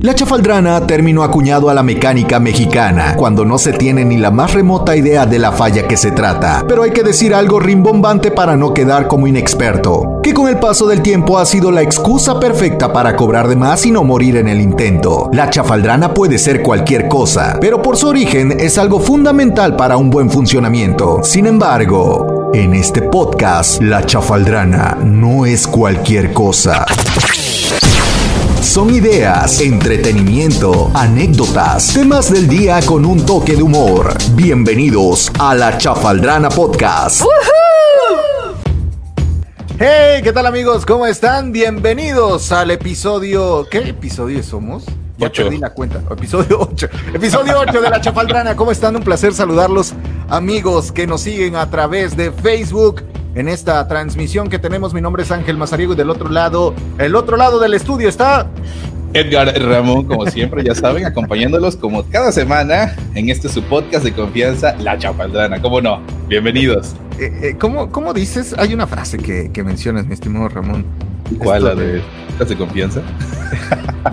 [0.00, 4.54] La chafaldrana, término acuñado a la mecánica mexicana, cuando no se tiene ni la más
[4.54, 6.64] remota idea de la falla que se trata.
[6.68, 10.86] Pero hay que decir algo rimbombante para no quedar como inexperto, que con el paso
[10.86, 14.46] del tiempo ha sido la excusa perfecta para cobrar de más y no morir en
[14.46, 15.30] el intento.
[15.32, 20.10] La chafaldrana puede ser cualquier cosa, pero por su origen es algo fundamental para un
[20.10, 21.24] buen funcionamiento.
[21.24, 26.86] Sin embargo, en este podcast, la chafaldrana no es cualquier cosa.
[28.78, 34.16] Son ideas, entretenimiento, anécdotas, temas del día con un toque de humor.
[34.34, 37.24] Bienvenidos a la Chafaldrana Podcast.
[39.80, 40.86] Hey, ¿qué tal amigos?
[40.86, 41.50] ¿Cómo están?
[41.50, 43.66] Bienvenidos al episodio...
[43.68, 44.84] ¿Qué episodio somos?
[45.16, 45.42] Ya Ocho.
[45.42, 46.00] perdí la cuenta.
[46.08, 46.88] Episodio 8.
[47.14, 48.54] Episodio 8 de la Chafaldrana.
[48.54, 48.94] ¿Cómo están?
[48.94, 49.92] Un placer saludarlos,
[50.28, 53.02] amigos que nos siguen a través de Facebook.
[53.38, 57.14] En esta transmisión que tenemos, mi nombre es Ángel Mazariego y del otro lado, el
[57.14, 58.48] otro lado del estudio está
[59.12, 64.12] Edgar Ramón, como siempre, ya saben, acompañándolos como cada semana en este su podcast de
[64.12, 65.62] confianza, La Chapaldrana.
[65.62, 66.00] ¿Cómo no?
[66.26, 66.96] Bienvenidos.
[67.20, 68.56] Eh, eh, ¿cómo, cómo dices?
[68.58, 70.84] Hay una frase que, que mencionas, mi estimado Ramón.
[71.38, 71.58] ¿Cuál?
[71.58, 73.02] Esto ¿La de podcast de confianza?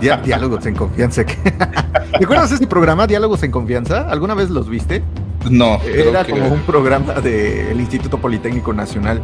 [0.24, 1.24] Diálogos en confianza.
[2.18, 4.08] ¿Te acuerdas de ese programa, Diálogos en Confianza?
[4.08, 5.02] ¿Alguna vez los viste?
[5.50, 5.78] No.
[5.80, 9.20] creo Era que- como un programa del Instituto Politécnico Nacional.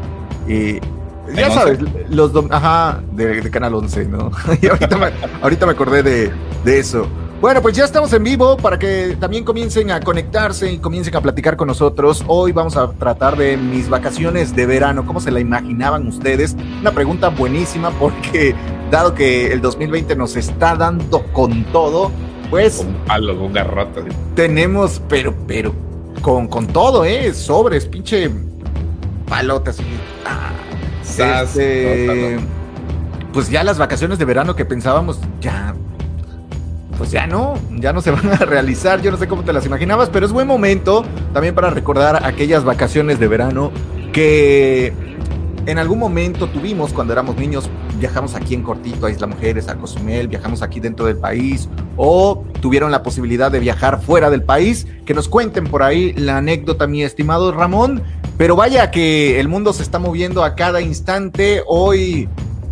[0.48, 0.74] Y
[1.34, 1.78] ya ¿En sabes,
[2.10, 4.30] los dom- ajá, de, de Canal 11, ¿no?
[4.60, 5.06] Y ahorita me,
[5.40, 6.32] ahorita me acordé de,
[6.64, 7.06] de eso.
[7.40, 11.20] Bueno, pues ya estamos en vivo para que también comiencen a conectarse y comiencen a
[11.20, 12.22] platicar con nosotros.
[12.28, 15.04] Hoy vamos a tratar de mis vacaciones de verano.
[15.06, 16.54] ¿Cómo se la imaginaban ustedes?
[16.80, 18.54] Una pregunta buenísima porque
[18.92, 22.12] dado que el 2020 nos está dando con todo,
[22.48, 24.02] pues Con palo, con un garrote.
[24.36, 25.74] tenemos, pero, pero,
[26.22, 27.34] con, con todo, ¿eh?
[27.34, 28.30] Sobres, pinche
[29.28, 29.78] palotas.
[29.80, 29.82] y-
[30.24, 30.50] ah,
[31.02, 32.42] Sas, este, no,
[33.32, 35.74] pues ya las vacaciones de verano que pensábamos, ya,
[36.96, 39.02] pues ya no, ya no se van a realizar.
[39.02, 42.64] Yo no sé cómo te las imaginabas, pero es buen momento también para recordar aquellas
[42.64, 43.70] vacaciones de verano
[44.12, 44.92] que
[45.66, 47.68] en algún momento tuvimos cuando éramos niños.
[47.98, 52.44] Viajamos aquí en Cortito a Isla Mujeres, a Cozumel, viajamos aquí dentro del país o
[52.60, 54.86] tuvieron la posibilidad de viajar fuera del país.
[55.04, 58.02] Que nos cuenten por ahí la anécdota, mi estimado Ramón.
[58.38, 61.62] Pero vaya que el mundo se está moviendo a cada instante.
[61.66, 62.28] Hoy,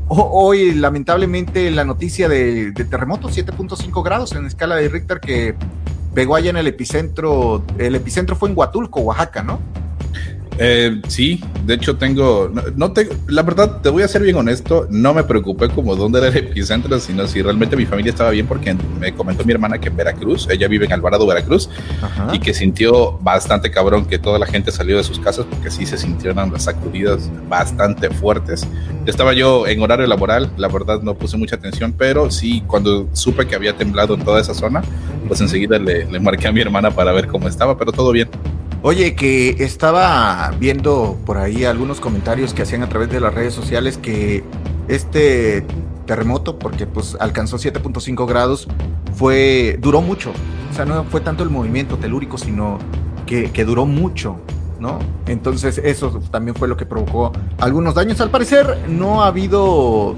[0.09, 5.55] ho- hoy lamentablemente, la noticia de, de terremoto 7.5 grados en escala de Richter que
[6.15, 7.63] pegó allá en el epicentro.
[7.79, 9.61] El epicentro fue en Huatulco, Oaxaca, ¿no?
[10.63, 14.37] Eh, sí, de hecho tengo, no, no te, la verdad te voy a ser bien
[14.37, 18.29] honesto, no me preocupé como dónde era el epicentro, sino si realmente mi familia estaba
[18.29, 21.71] bien porque me comentó mi hermana que en Veracruz, ella vive en Alvarado, Veracruz,
[22.03, 22.29] Ajá.
[22.35, 25.87] y que sintió bastante cabrón que toda la gente salió de sus casas porque sí
[25.87, 28.67] se sintieron las sacudidas bastante fuertes.
[29.07, 33.47] Estaba yo en horario laboral, la verdad no puse mucha atención, pero sí cuando supe
[33.47, 34.83] que había temblado en toda esa zona,
[35.27, 38.29] pues enseguida le, le marqué a mi hermana para ver cómo estaba, pero todo bien.
[38.83, 43.53] Oye, que estaba viendo por ahí algunos comentarios que hacían a través de las redes
[43.53, 44.43] sociales que
[44.89, 45.67] este
[46.07, 48.69] terremoto, porque pues alcanzó 7.5 grados,
[49.15, 50.33] fue duró mucho.
[50.71, 52.79] O sea, no fue tanto el movimiento telúrico, sino
[53.27, 54.41] que, que duró mucho,
[54.79, 54.99] ¿no?
[55.27, 58.19] Entonces eso también fue lo que provocó algunos daños.
[58.23, 60.17] Al parecer no ha habido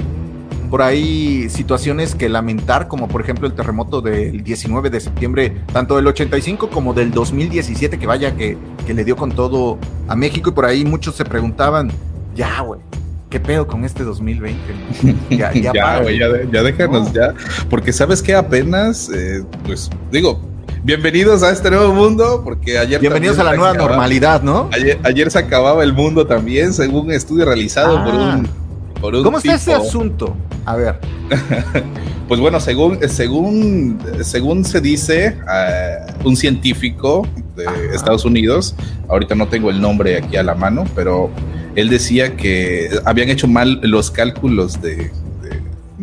[0.72, 5.96] por ahí situaciones que lamentar, como por ejemplo el terremoto del 19 de septiembre, tanto
[5.96, 8.56] del 85 como del 2017, que vaya que,
[8.86, 9.76] que le dio con todo
[10.08, 10.48] a México.
[10.48, 11.90] Y por ahí muchos se preguntaban,
[12.34, 12.80] ya, güey,
[13.28, 14.58] ¿qué pedo con este 2020?
[15.02, 15.14] no?
[15.36, 17.12] Ya, ya, ya, güey, ya, ya déjanos No.
[17.12, 17.34] ya,
[17.68, 20.40] porque sabes que apenas, eh, pues digo,
[20.84, 22.98] bienvenidos a este nuevo mundo, porque ayer...
[22.98, 24.70] Bienvenidos a la nueva acababa- normalidad, ¿no?
[24.72, 28.36] Ayer, ayer se acababa el mundo también, según un estudio realizado por Ah.
[28.38, 28.61] un...
[29.02, 30.34] Por un ¿Cómo está ese asunto?
[30.64, 30.98] A ver,
[32.28, 37.26] Pues bueno, según, según, según se dice, eh, un científico
[37.56, 37.76] de Ajá.
[37.92, 38.74] Estados Unidos,
[39.08, 41.28] ahorita no tengo el nombre aquí a la mano, pero
[41.74, 45.12] él decía que habían hecho mal los cálculos de, de-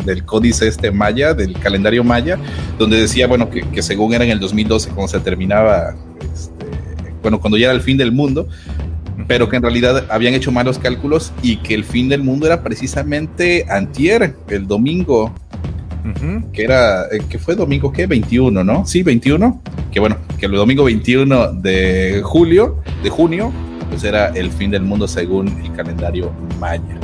[0.06, 2.38] del códice este maya, del calendario maya,
[2.78, 5.96] donde decía, bueno, que, que según era en el 2012, cuando se terminaba,
[6.34, 6.66] este,
[7.24, 8.48] bueno, cuando ya era el fin del mundo,
[9.30, 12.64] pero que en realidad habían hecho malos cálculos y que el fin del mundo era
[12.64, 15.36] precisamente antier, el domingo,
[16.52, 18.08] que era, eh, que fue domingo, ¿qué?
[18.08, 18.88] 21, ¿no?
[18.88, 19.62] Sí, 21.
[19.92, 23.54] Que bueno, que el domingo 21 de julio, de junio,
[23.92, 27.00] pues era el fin del mundo según el calendario maya.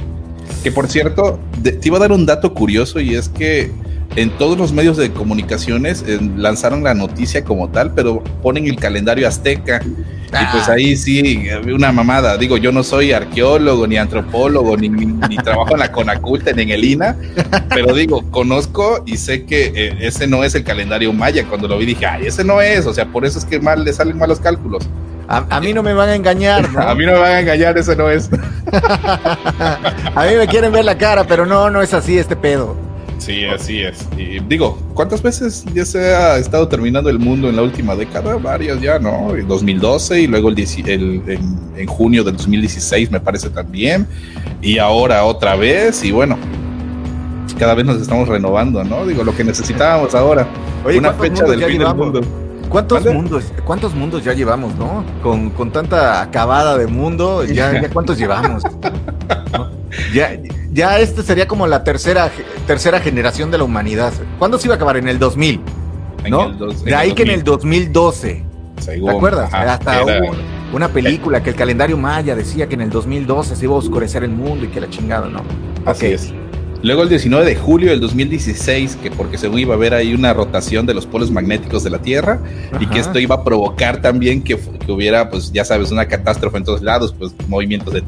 [0.63, 3.69] Que por cierto, te iba a dar un dato curioso y es que
[4.15, 8.77] en todos los medios de comunicaciones eh, lanzaron la noticia como tal, pero ponen el
[8.77, 9.81] calendario azteca.
[9.83, 10.73] Y pues ah.
[10.73, 12.37] ahí sí, una mamada.
[12.37, 16.69] Digo, yo no soy arqueólogo, ni antropólogo, ni, ni, trabajo en la Conaculta, ni en
[16.71, 17.15] el INA,
[17.69, 21.45] pero digo, conozco y sé que eh, ese no es el calendario maya.
[21.47, 23.85] Cuando lo vi dije, ay, ese no es, o sea, por eso es que mal
[23.85, 24.89] le salen malos cálculos.
[25.27, 26.81] A, mí no me van a engañar, ¿no?
[26.87, 28.29] a mí no me van a engañar, ese no es.
[28.71, 32.84] a mí me quieren ver la cara, pero no, no es así este pedo.
[33.17, 34.07] Sí, así es.
[34.17, 38.35] Y digo, ¿cuántas veces ya se ha estado terminando el mundo en la última década?
[38.35, 39.33] Varias ya, ¿no?
[39.35, 41.23] En 2012 y luego el,
[41.77, 44.07] en, junio del 2016 me parece también.
[44.61, 46.37] Y ahora otra vez y bueno,
[47.57, 49.05] cada vez nos estamos renovando, ¿no?
[49.05, 50.47] Digo, lo que necesitábamos ahora.
[50.85, 52.44] una fecha del fin del mundo.
[52.69, 55.03] ¿Cuántos mundos, ¿Cuántos mundos ya llevamos, no?
[55.21, 58.63] Con, con tanta acabada de mundo, ya, ya cuántos llevamos.
[60.13, 60.37] Ya,
[60.73, 62.29] ya este sería como la tercera,
[62.67, 64.11] tercera generación de la humanidad.
[64.37, 64.97] ¿Cuándo se iba a acabar?
[64.97, 65.61] En el 2000.
[66.29, 66.51] ¿no?
[66.51, 68.43] de ahí que en el 2012.
[68.85, 69.53] ¿Te acuerdas?
[69.53, 70.35] Hasta hubo
[70.73, 74.23] una película que el calendario maya decía que en el 2012 se iba a oscurecer
[74.23, 75.41] el mundo y que era chingado, ¿no?
[75.85, 76.33] Así es.
[76.83, 80.33] Luego el 19 de julio del 2016, que porque según iba a haber ahí una
[80.33, 82.39] rotación de los polos magnéticos de la Tierra
[82.79, 84.57] y que esto iba a provocar también que,
[84.87, 88.03] hubiera, pues ya sabes, una catástrofe en todos lados, pues movimientos de,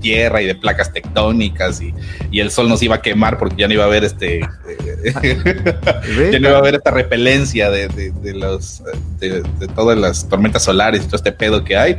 [0.00, 1.94] tierra y de placas tectónicas y,
[2.38, 4.40] el sol nos iba a quemar porque ya no iba a haber este,
[6.32, 7.88] ya no iba a haber esta repelencia de,
[8.34, 8.82] los,
[9.18, 9.42] de,
[9.74, 11.96] todas las tormentas solares y todo este pedo que hay.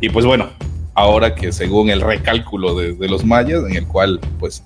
[0.00, 0.50] Y pues bueno,
[0.94, 4.62] ahora que según el recálculo de, los mayas, en el cual pues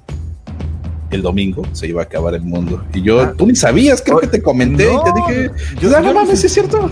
[1.12, 2.82] el domingo se iba a acabar el mundo.
[2.92, 3.34] Y yo, ah.
[3.36, 5.50] tú ni sabías, creo que te comenté y te dije,
[5.80, 6.90] yo, no mames, es cierto.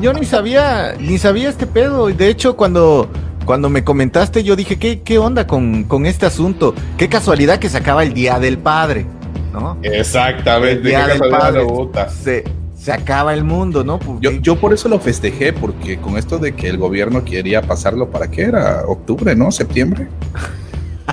[0.00, 2.10] Yo, ni sabía, ni sabía este pedo.
[2.10, 3.08] Y de hecho, cuando,
[3.44, 6.74] cuando me comentaste, yo dije, ¿qué, qué onda con, con este asunto?
[6.96, 9.06] Qué casualidad que se acaba el Día del Padre,
[9.52, 9.78] ¿no?
[9.82, 11.66] Exactamente, el Día del Padre.
[12.22, 12.44] Se,
[12.76, 14.00] se acaba el mundo, ¿no?
[14.20, 18.10] Yo, yo por eso lo festejé, porque con esto de que el gobierno quería pasarlo
[18.10, 19.52] para qué era octubre, ¿no?
[19.52, 20.08] Septiembre.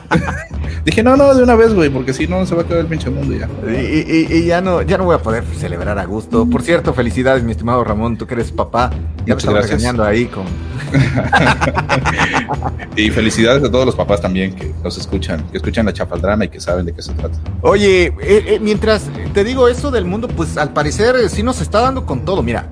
[0.85, 2.87] Dije, no, no, de una vez, güey, porque si no se va a quedar el
[2.87, 3.49] pinche mundo ya.
[3.69, 6.49] Y, ya no, ya no voy a poder celebrar a gusto.
[6.49, 8.91] Por cierto, felicidades, mi estimado Ramón, tú que eres papá.
[9.25, 10.45] Ya me estás regañando ahí con.
[12.95, 16.49] y felicidades a todos los papás también que nos escuchan, que escuchan la chapaldrama y
[16.49, 17.37] que saben de qué se trata.
[17.61, 21.61] Oye, eh, eh, mientras te digo esto del mundo, pues al parecer eh, sí nos
[21.61, 22.41] está dando con todo.
[22.41, 22.69] Mira,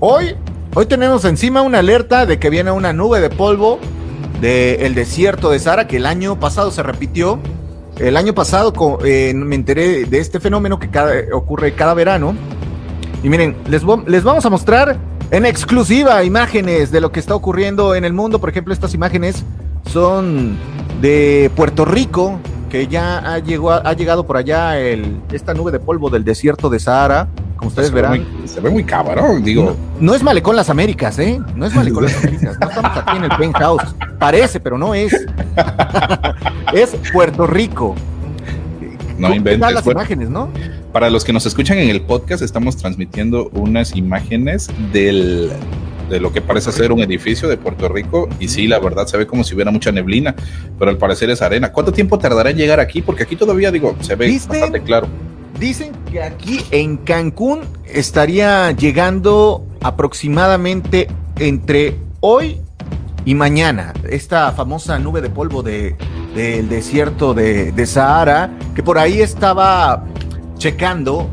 [0.00, 0.34] hoy,
[0.74, 3.78] hoy tenemos encima una alerta de que viene una nube de polvo
[4.40, 7.38] del desierto de Sahara, que el año pasado se repitió.
[7.98, 8.72] El año pasado
[9.04, 10.88] eh, me enteré de este fenómeno que
[11.32, 12.34] ocurre cada verano.
[13.22, 14.96] Y miren, les, les vamos a mostrar
[15.30, 18.38] en exclusiva imágenes de lo que está ocurriendo en el mundo.
[18.40, 19.44] Por ejemplo, estas imágenes
[19.90, 20.56] son
[21.02, 22.38] de Puerto Rico,
[22.70, 26.78] que ya ha, ha llegado por allá el, esta nube de polvo del desierto de
[26.78, 27.28] Sahara
[27.60, 28.26] como ustedes verán.
[28.46, 29.76] se ve muy cabrón, digo.
[30.00, 31.38] No, es Malecón las Américas, ¿eh?
[31.54, 32.58] No es Malecón las Américas.
[32.58, 33.94] No estamos aquí en el penthouse.
[34.18, 35.12] Parece, pero no es.
[36.72, 37.94] es Puerto Rico.
[39.18, 39.74] No inventes.
[39.74, 40.48] las imágenes, ¿no?
[40.90, 45.52] Para los que nos escuchan en el podcast, estamos transmitiendo unas imágenes del
[46.08, 49.16] de lo que parece ser un edificio de Puerto Rico y sí, la verdad se
[49.16, 50.34] ve como si hubiera mucha neblina,
[50.76, 51.70] pero al parecer es arena.
[51.70, 53.00] ¿Cuánto tiempo tardará en llegar aquí?
[53.00, 55.06] Porque aquí todavía digo, se ve bastante claro.
[55.60, 61.06] Dicen que aquí en Cancún estaría llegando aproximadamente
[61.38, 62.62] entre hoy
[63.26, 70.06] y mañana esta famosa nube de polvo del desierto de, Sahara, que por ahí estaba
[70.56, 71.28] checando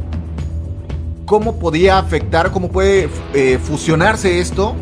[1.26, 4.76] cómo podía afectar, cómo puede eh, fusionarse esto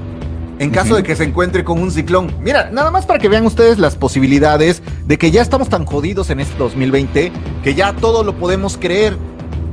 [0.58, 2.34] en caso de que se encuentre con un ciclón.
[2.42, 6.32] Mira, nada más para que vean ustedes las posibilidades de que ya estamos tan jodidos
[6.32, 7.32] en este 2020
[7.64, 9.18] que ya todo lo podemos creer.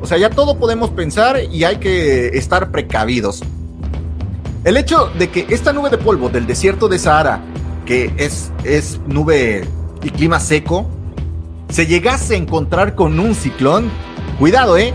[0.02, 3.42] O sea, ya todo podemos pensar y hay que estar precavidos.
[4.64, 7.40] El hecho de que esta nube de polvo del desierto de Sahara,
[7.86, 9.64] que es, es nube
[10.02, 10.86] y clima seco,
[11.68, 13.90] se llegase a encontrar con un ciclón,
[14.40, 14.92] cuidado, ¿eh?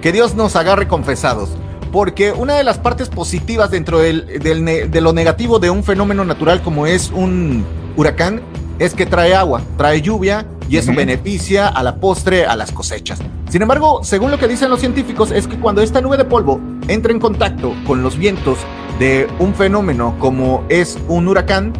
[0.00, 1.50] Que Dios nos agarre confesados.
[1.90, 6.86] Porque una de las partes positivas dentro de lo negativo de un fenómeno natural como
[6.86, 7.64] es un
[7.96, 8.42] huracán
[8.78, 13.20] es que trae agua, trae lluvia y eso beneficia a la postre a las cosechas.
[13.48, 16.60] Sin embargo, según lo que dicen los científicos, es que cuando esta nube de polvo
[16.88, 18.58] entra en contacto con los vientos
[18.98, 21.72] de un fenómeno como es un huracán,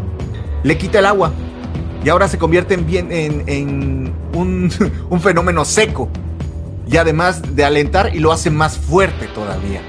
[0.63, 1.33] le quita el agua
[2.05, 6.09] y ahora se convierte en, bien, en, un, fenómeno seco
[6.89, 9.81] y además de alentar y lo hace más fuerte todavía.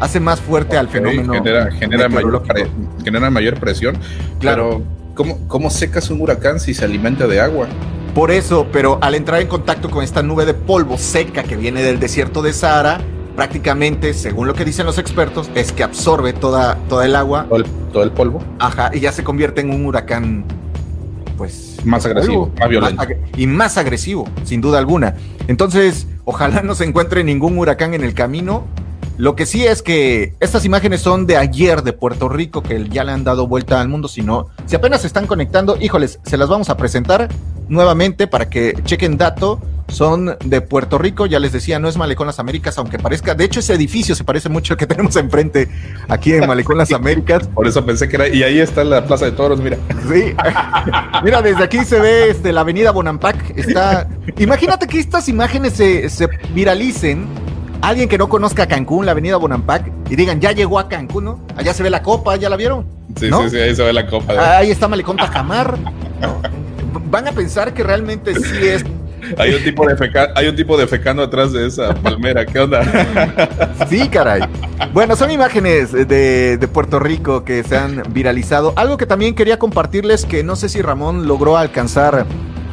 [0.00, 1.32] Hace más fuerte al fenómeno.
[1.32, 2.44] Genera, genera, mayor,
[3.02, 3.98] genera mayor presión.
[4.38, 4.68] Claro.
[4.68, 4.82] Pero,
[5.14, 7.66] ¿cómo, ¿cómo secas un huracán si se alimenta de agua?
[8.14, 11.82] Por eso, pero al entrar en contacto con esta nube de polvo seca que viene
[11.82, 13.00] del desierto de Sahara,
[13.36, 17.46] prácticamente, según lo que dicen los expertos, es que absorbe toda, toda el agua.
[17.48, 18.42] Todo el, todo el polvo.
[18.58, 20.44] Ajá, y ya se convierte en un huracán,
[21.36, 21.76] pues...
[21.84, 22.96] Más agresivo, más violento.
[22.96, 25.14] Más ag- y más agresivo, sin duda alguna.
[25.46, 28.64] Entonces, ojalá no se encuentre ningún huracán en el camino.
[29.18, 33.02] Lo que sí es que estas imágenes son de ayer de Puerto Rico, que ya
[33.02, 34.06] le han dado vuelta al mundo.
[34.06, 37.28] Si no, si apenas se están conectando, híjoles, se las vamos a presentar
[37.68, 39.60] nuevamente para que chequen dato.
[39.88, 43.44] Son de Puerto Rico, ya les decía, no es Malecón Las Américas, aunque parezca, de
[43.44, 45.66] hecho ese edificio se parece mucho al que tenemos enfrente
[46.08, 47.48] aquí en Malecón Las Américas.
[47.48, 48.28] Por eso pensé que era.
[48.28, 49.78] Y ahí está la Plaza de Toros, mira.
[50.08, 50.34] Sí.
[51.24, 53.56] Mira, desde aquí se ve este, la avenida Bonampak.
[53.56, 54.06] Está.
[54.38, 57.26] Imagínate que estas imágenes se, se viralicen.
[57.80, 61.40] Alguien que no conozca Cancún, la avenida Bonampak, y digan, ya llegó a Cancún, ¿no?
[61.56, 62.84] Allá se ve la copa, ¿ya la vieron?
[63.16, 63.42] Sí, ¿No?
[63.44, 64.32] sí, sí, ahí se ve la copa.
[64.32, 65.78] de- Ahí está Malecón Tajamar.
[66.20, 66.42] ¿no?
[67.10, 68.84] Van a pensar que realmente sí es.
[69.36, 72.44] Hay un tipo de feca- hay un tipo de fecano atrás de esa palmera.
[72.46, 72.80] ¿Qué onda?
[73.88, 74.42] Sí, caray.
[74.92, 78.72] Bueno, son imágenes de, de Puerto Rico que se han viralizado.
[78.76, 82.26] Algo que también quería compartirles, que no sé si Ramón logró alcanzar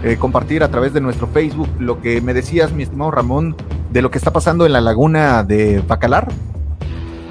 [0.04, 3.56] eh, compartir a través de nuestro Facebook, lo que me decías, mi estimado Ramón,
[3.96, 6.28] de lo que está pasando en la laguna de Bacalar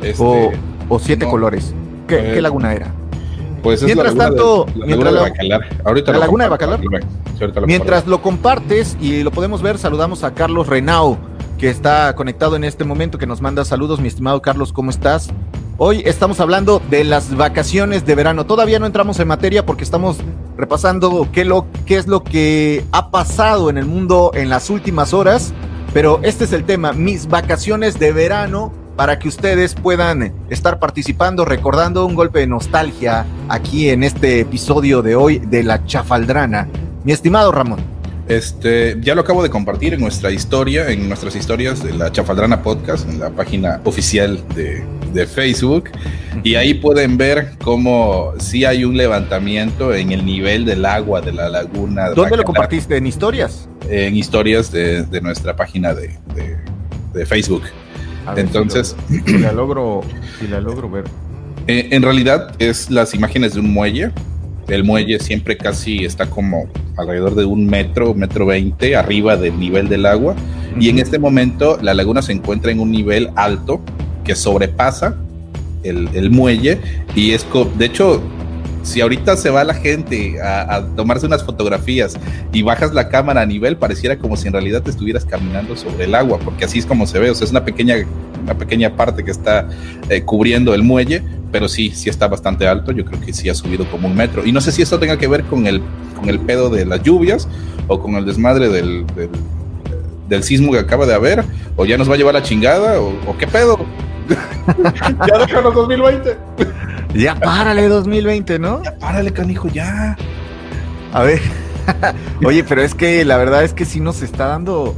[0.01, 0.51] Este, o,
[0.89, 1.31] o Siete no.
[1.31, 1.75] Colores.
[2.09, 2.87] ¿Qué, Eh, qué laguna era?
[3.63, 5.83] pues es mientras la laguna tanto, de, la mientras laguna de la- Bacalar.
[5.87, 6.81] Ahorita la laguna de Bacalar.
[6.81, 6.87] sí,
[7.43, 11.19] ahorita lo Mientras lo compartes y lo podemos ver, saludamos a Carlos Renau,
[11.59, 14.01] que está conectado en este momento, que nos manda saludos.
[14.01, 15.29] Mi estimado Carlos, ¿cómo estás?
[15.77, 18.47] Hoy estamos hablando de las vacaciones de verano.
[18.47, 20.17] Todavía no entramos en materia porque estamos
[20.57, 25.13] repasando qué, lo, qué es lo que ha pasado en el mundo en las últimas
[25.13, 25.53] horas.
[25.95, 31.45] Pero este es el tema, mis vacaciones de verano, para que ustedes puedan estar participando,
[31.45, 36.67] recordando un golpe de nostalgia aquí en este episodio de hoy de La Chafaldrana.
[37.05, 37.94] Mi estimado Ramón.
[38.29, 42.63] Este, ya lo acabo de compartir en nuestra historia, en nuestras historias de la Chafaldrana
[42.63, 45.91] Podcast, en la página oficial de, de Facebook.
[46.43, 51.33] Y ahí pueden ver cómo sí hay un levantamiento en el nivel del agua de
[51.33, 52.09] la laguna.
[52.09, 52.97] de ¿Dónde lo compartiste?
[52.97, 53.69] ¿En historias?
[53.91, 56.57] En historias de, de nuestra página de, de-
[57.13, 57.63] de Facebook.
[58.35, 60.01] Ver Entonces, si, lo- si la logro,
[60.41, 61.05] si la logro ver.
[61.67, 64.11] Eh, en realidad es las imágenes de un muelle.
[64.69, 66.67] El muelle siempre casi está como
[66.97, 70.35] alrededor de un metro, metro veinte arriba del nivel del agua.
[70.79, 73.81] Y en este momento la laguna se encuentra en un nivel alto
[74.25, 75.17] que sobrepasa
[75.83, 76.79] el, el muelle.
[77.15, 78.23] Y es, de hecho,
[78.85, 82.17] si ahorita se va la gente a, tomarse unas fotografías
[82.53, 86.05] y bajas la cámara a nivel, pareciera como si en realidad te estuvieras caminando sobre
[86.05, 87.31] el agua, porque así es como se ve.
[87.31, 87.97] O sea, es una pequeña,
[88.43, 89.69] una pequeña parte que está
[90.11, 92.93] eh, cubriendo el muelle, pero sí, sí está bastante alto.
[92.93, 94.45] Yo creo que sí ha subido como un metro.
[94.45, 95.83] Y no sé si esto tenga que ver con el,
[96.15, 97.49] con el pedo de las lluvias
[97.89, 99.07] o con el desmadre del,
[100.29, 101.45] del, sismo que acaba de haber,
[101.77, 103.79] o ya nos va a llevar la chingada, o, o qué pedo.
[105.27, 106.37] ya déjanos 2020.
[107.15, 108.83] Ya párale 2020, ¿no?
[108.83, 110.17] Ya párale, canijo, ya.
[111.13, 111.41] A ver.
[112.45, 114.95] Oye, pero es que la verdad es que sí nos está dando,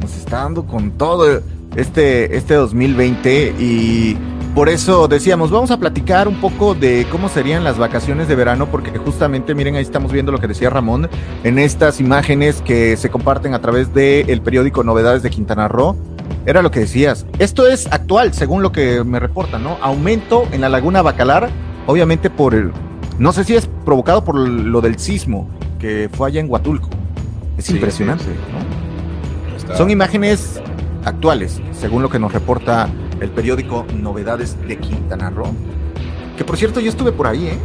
[0.00, 1.42] nos está dando con todo
[1.76, 4.16] este, este 2020 y
[4.54, 8.66] por eso decíamos, vamos a platicar un poco de cómo serían las vacaciones de verano,
[8.70, 11.08] porque justamente, miren, ahí estamos viendo lo que decía Ramón
[11.42, 15.96] en estas imágenes que se comparten a través del periódico Novedades de Quintana Roo.
[16.44, 17.26] Era lo que decías.
[17.38, 19.78] Esto es actual, según lo que me reportan, ¿no?
[19.80, 21.50] Aumento en la laguna Bacalar,
[21.86, 22.72] obviamente por el,
[23.18, 26.88] no sé si es provocado por lo del sismo que fue allá en Huatulco.
[27.56, 28.30] Es Sí, impresionante, sí,
[29.68, 29.76] ¿no?
[29.76, 30.60] Son imágenes
[31.04, 32.88] actuales, según lo que nos reporta
[33.20, 35.52] el periódico Novedades de Quintana Roo.
[36.36, 37.58] Que por cierto, yo estuve por ahí, ¿eh?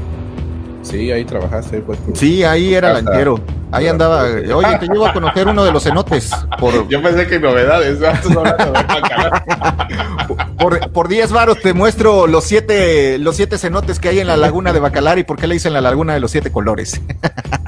[0.81, 1.99] Sí, ahí trabajaste, pues.
[2.13, 3.39] Sí, ahí era lanchero.
[3.71, 4.23] Ahí andaba.
[4.23, 6.31] Oye, te llevo a conocer uno de los cenotes.
[6.59, 7.99] Por, Yo pensé que novedades.
[7.99, 8.43] ¿no?
[10.57, 14.37] por, por 10 varos te muestro los siete, los siete cenotes que hay en la
[14.37, 17.01] laguna de Bacalar y por qué le dicen la laguna de los siete colores.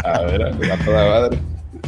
[0.04, 1.40] A ver, a toda madre.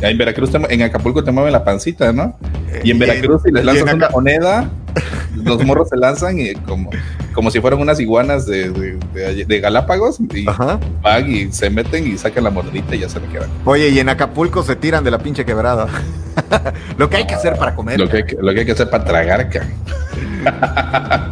[0.01, 2.37] En Veracruz, en Acapulco te mueven la pancita, ¿no?
[2.83, 4.69] Y en Veracruz, si les lanzas una moneda,
[5.35, 6.89] los morros se lanzan y como,
[7.33, 10.79] como si fueran unas iguanas de, de, de- de Galápagos y Ajá.
[11.01, 13.49] van y se meten y sacan la monedita y ya se le quedan.
[13.65, 15.87] Oye, y en Acapulco se tiran de la pinche quebrada.
[16.97, 17.99] Lo que hay que hacer para comer.
[17.99, 19.67] Lo que, hay que- lo que hay que hacer para tragar, ca.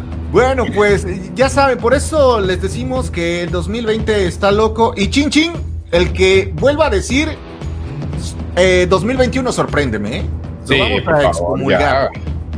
[0.32, 4.94] Bueno, pues ya saben, por eso les decimos que el 2020 está loco.
[4.96, 5.52] Y chin chin,
[5.90, 7.30] el que vuelva a decir
[8.54, 10.22] eh, 2021 sorpréndeme, ¿eh?
[10.60, 12.10] Lo Sí, vamos a favor, excomulgar.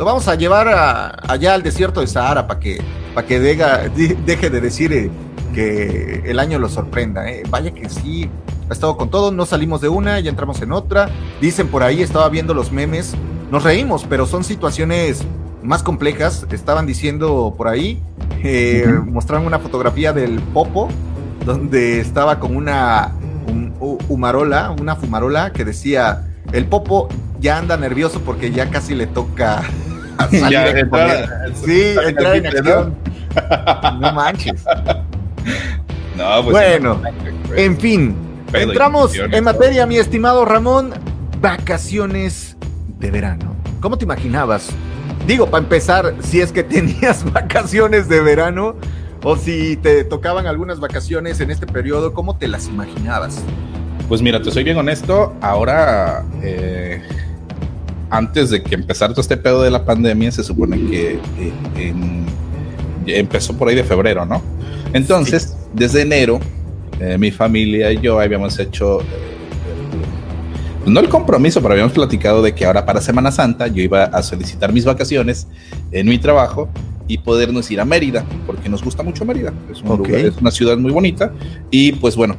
[0.02, 2.80] Lo vamos a llevar a- allá al desierto de Sahara para que,
[3.14, 5.12] para que deje de decir eh,
[5.54, 7.30] que el año lo sorprenda.
[7.30, 7.44] ¿eh?
[7.48, 8.28] Vaya que sí.
[8.68, 11.08] ha estado con todo, no salimos de una, ya entramos en otra.
[11.40, 13.14] Dicen por ahí, estaba viendo los memes,
[13.52, 15.22] nos reímos, pero son situaciones
[15.62, 16.48] más complejas.
[16.50, 18.02] Estaban diciendo por ahí,
[18.42, 20.88] eh, mostraron una fotografía del Popo,
[21.46, 23.12] donde estaba con una
[24.08, 29.62] humarola, una fumarola que decía, el Popo ya anda nervioso porque ya casi le toca
[30.30, 30.88] salir
[31.64, 32.96] sí, entrar en acción.
[33.98, 34.62] No manches.
[36.16, 37.00] No, pues bueno,
[37.56, 38.14] en fin,
[38.52, 40.92] entramos en materia, mi estimado Ramón.
[41.40, 42.56] Vacaciones
[43.00, 43.56] de verano.
[43.80, 44.68] ¿Cómo te imaginabas?
[45.26, 48.76] Digo, para empezar, si es que tenías vacaciones de verano
[49.22, 53.42] o si te tocaban algunas vacaciones en este periodo, ¿cómo te las imaginabas?
[54.08, 57.02] Pues mira, te soy bien honesto, ahora, eh,
[58.12, 61.18] antes de que empezara todo este pedo de la pandemia, se supone que
[61.76, 61.94] eh,
[63.06, 64.42] empezó por ahí de febrero, ¿no?
[64.92, 66.38] Entonces, desde enero,
[67.00, 68.98] eh, mi familia y yo habíamos hecho
[70.84, 74.22] no el compromiso, pero habíamos platicado de que ahora para Semana Santa yo iba a
[74.22, 75.46] solicitar mis vacaciones
[75.90, 76.68] en mi trabajo
[77.08, 79.54] y podernos ir a Mérida, porque nos gusta mucho Mérida.
[79.70, 79.80] Es,
[80.38, 81.32] una ciudad muy bonita
[81.70, 82.36] y pues bueno,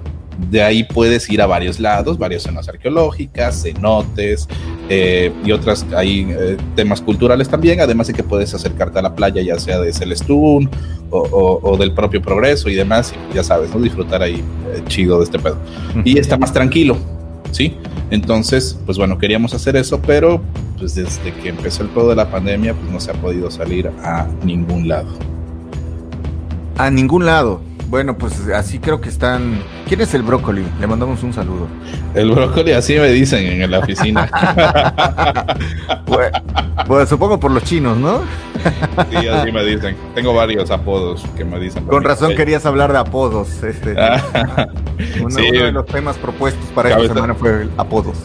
[0.50, 4.48] de ahí puedes ir a varios lados, varias zonas arqueológicas, cenotes
[4.90, 9.16] eh, y otras, hay eh, temas culturales también, además de que puedes acercarte a la
[9.16, 10.70] playa ya sea de Celestún
[11.16, 13.80] o, del propio Progreso y demás, y ya sabes, ¿no?
[13.80, 15.58] disfrutar ahí eh, chido de este pedo.
[16.04, 16.98] Y está más tranquilo,
[17.52, 17.78] ¿sí?
[18.10, 20.42] Entonces, pues bueno, queríamos hacer eso, pero
[20.80, 23.92] pues desde que empezó el pedo de la pandemia, pues no se ha podido salir
[24.04, 25.10] a ningún lado.
[26.78, 27.62] A ningún lado.
[27.94, 29.62] Bueno, pues así creo que están.
[29.88, 30.66] ¿Quién es el brócoli?
[30.80, 31.68] Le mandamos un saludo.
[32.16, 34.28] El brócoli, así me dicen en la oficina.
[36.88, 38.22] pues supongo por los chinos, ¿no?
[39.12, 39.96] sí, así me dicen.
[40.16, 41.86] Tengo varios apodos que me dicen.
[41.86, 43.62] Con razón querías hablar de apodos.
[43.62, 43.96] Este,
[45.24, 48.18] uno, de los temas propuestos para esta semana fue apodos.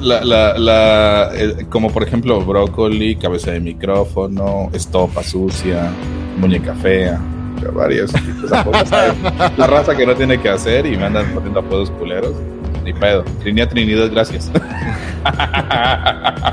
[0.00, 1.32] La, la, la,
[1.68, 5.90] como por ejemplo brócoli, cabeza de micrófono, estopa sucia,
[6.38, 7.20] muñeca fea
[7.72, 8.12] varios.
[9.56, 12.32] La raza que no tiene que hacer y me andan poniendo apodos culeros.
[12.84, 13.24] Ni pedo.
[13.40, 14.50] Trinidad, Trinidad, gracias.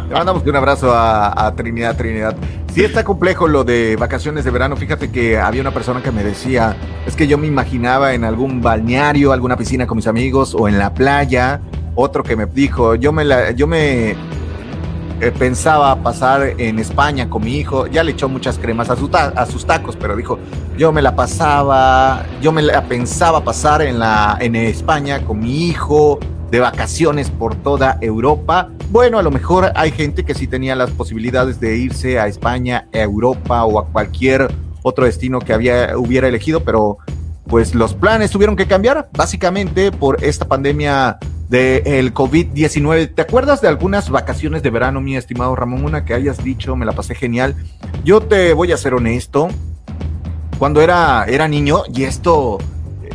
[0.10, 2.36] Le mandamos un abrazo a, Trinidad, Trinidad.
[2.74, 4.76] Si está complejo lo de vacaciones de verano.
[4.76, 8.62] Fíjate que había una persona que me decía, es que yo me imaginaba en algún
[8.62, 11.62] balneario, alguna piscina con mis amigos o en la playa.
[11.94, 14.16] Otro que me dijo, yo me la, yo me
[15.22, 19.46] eh, pensaba pasar en España con mi hijo, ya le echó muchas cremas a, a,
[19.46, 20.40] sus tacos, pero dijo,
[20.78, 25.68] yo me la pasaba, yo me la pensaba pasar en, la, en España con mi
[25.68, 26.20] hijo,
[26.54, 28.70] de vacaciones por toda Europa.
[28.92, 32.88] Bueno, a lo mejor hay gente que sí tenía las posibilidades de irse a España,
[32.94, 37.00] a Europa o a cualquier otro destino que había, hubiera elegido, pero
[37.48, 41.18] pues los planes tuvieron que cambiar básicamente por esta pandemia
[41.50, 43.14] del COVID-19.
[43.14, 45.86] ¿Te acuerdas de algunas vacaciones de verano, mi estimado Ramón?
[45.86, 47.56] Una que hayas dicho, me la pasé genial.
[48.04, 49.50] Yo te voy a ser honesto.
[50.60, 52.60] Cuando era, era niño, y esto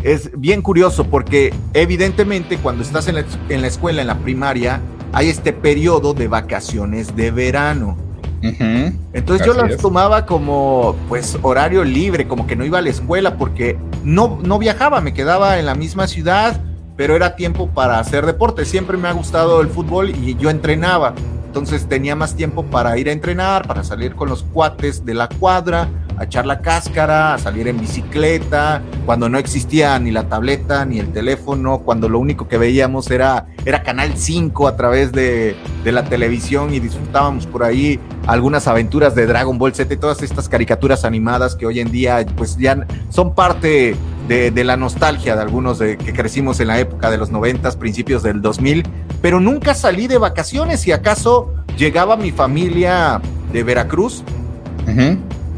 [0.02, 4.80] es bien curioso porque evidentemente cuando estás en la, en la escuela, en la primaria,
[5.12, 7.96] hay este periodo de vacaciones de verano.
[8.40, 13.36] Entonces yo las tomaba como pues horario libre, como que no iba a la escuela
[13.36, 16.60] porque no, no viajaba, me quedaba en la misma ciudad,
[16.98, 18.64] pero era tiempo para hacer deporte.
[18.64, 21.14] Siempre me ha gustado el fútbol y yo entrenaba.
[21.46, 25.28] Entonces tenía más tiempo para ir a entrenar, para salir con los cuates de la
[25.28, 30.84] cuadra, a echar la cáscara, a salir en bicicleta, cuando no existía ni la tableta
[30.84, 35.56] ni el teléfono, cuando lo único que veíamos era, era Canal 5 a través de,
[35.84, 40.22] de la televisión y disfrutábamos por ahí algunas aventuras de Dragon Ball Z y todas
[40.22, 43.96] estas caricaturas animadas que hoy en día pues ya son parte
[44.28, 48.22] de, la nostalgia de algunos de, que crecimos en la época de los noventas, principios
[48.22, 48.86] del 2000,
[49.22, 53.20] pero nunca salí de vacaciones y acaso llegaba mi familia
[53.52, 54.22] de Veracruz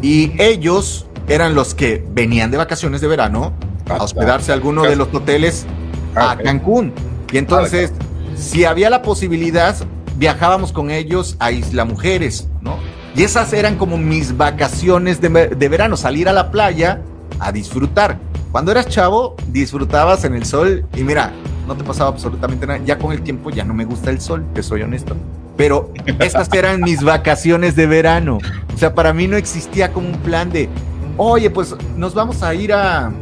[0.03, 3.53] y ellos eran los que venían de vacaciones de verano
[3.89, 5.67] a hospedarse a alguno de los hoteles
[6.15, 6.93] a Cancún.
[7.33, 7.93] Y entonces,
[8.37, 9.77] si había la posibilidad,
[10.17, 12.79] viajábamos con ellos a Isla Mujeres, ¿no?
[13.15, 17.01] Y esas eran como mis vacaciones de, de verano, salir a la playa
[17.39, 18.19] a disfrutar.
[18.53, 21.33] Cuando eras chavo, disfrutabas en el sol y mira,
[21.67, 22.81] no te pasaba absolutamente nada.
[22.85, 25.17] Ya con el tiempo ya no me gusta el sol, te soy honesto.
[25.57, 28.39] Pero estas eran mis vacaciones de verano.
[28.75, 30.69] O sea, para mí no existía como un plan de,
[31.17, 33.13] oye, pues nos vamos a ir a,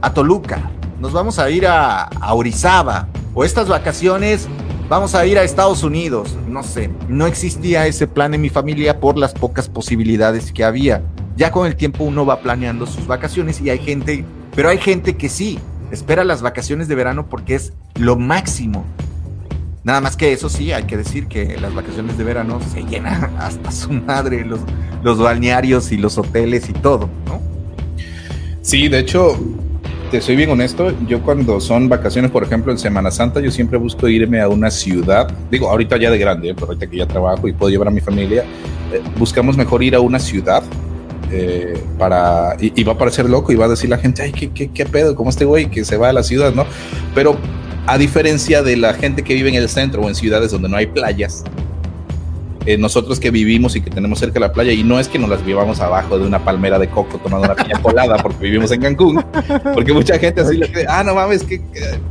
[0.00, 4.48] a Toluca, nos vamos a ir a, a Orizaba, o estas vacaciones
[4.88, 6.36] vamos a ir a Estados Unidos.
[6.48, 11.02] No sé, no existía ese plan en mi familia por las pocas posibilidades que había.
[11.36, 14.24] Ya con el tiempo uno va planeando sus vacaciones y hay gente
[14.58, 15.60] pero hay gente que sí,
[15.92, 18.84] espera las vacaciones de verano porque es lo máximo.
[19.84, 23.36] Nada más que eso sí, hay que decir que las vacaciones de verano se llenan
[23.38, 24.60] hasta su madre, los,
[25.02, 27.40] los balnearios y los hoteles y todo, ¿no?
[28.60, 29.38] Sí, de hecho,
[30.10, 33.78] te soy bien honesto, yo cuando son vacaciones, por ejemplo, en Semana Santa, yo siempre
[33.78, 36.54] busco irme a una ciudad, digo, ahorita ya de grande, ¿eh?
[36.54, 38.44] pero ahorita que ya trabajo y puedo llevar a mi familia,
[38.92, 40.62] eh, buscamos mejor ir a una ciudad
[41.30, 44.50] eh, para, y, va a parecer loco y va a decir la gente, ay, ¿qué,
[44.50, 46.64] qué, qué pedo, como este güey que se va a la ciudad, ¿no?
[47.14, 47.36] Pero
[47.88, 50.76] a diferencia de la gente que vive en el centro o en ciudades donde no
[50.76, 51.42] hay playas,
[52.66, 55.18] eh, nosotros que vivimos y que tenemos cerca de la playa, y no es que
[55.18, 58.70] nos las vivamos abajo de una palmera de coco tomando una piña colada porque vivimos
[58.72, 59.24] en Cancún,
[59.72, 61.62] porque mucha gente así le cree, ah, no mames, que,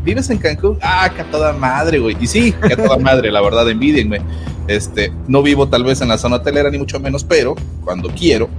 [0.03, 2.17] vives en Cancún, ah, que a toda madre, güey.
[2.19, 4.19] Y sí, que a toda madre, la verdad, envidienme.
[4.67, 8.49] Este, no vivo tal vez en la zona hotelera, ni mucho menos, pero cuando quiero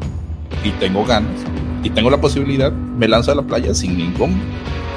[0.63, 1.35] y tengo ganas
[1.83, 4.41] y tengo la posibilidad, me lanzo a la playa sin ningún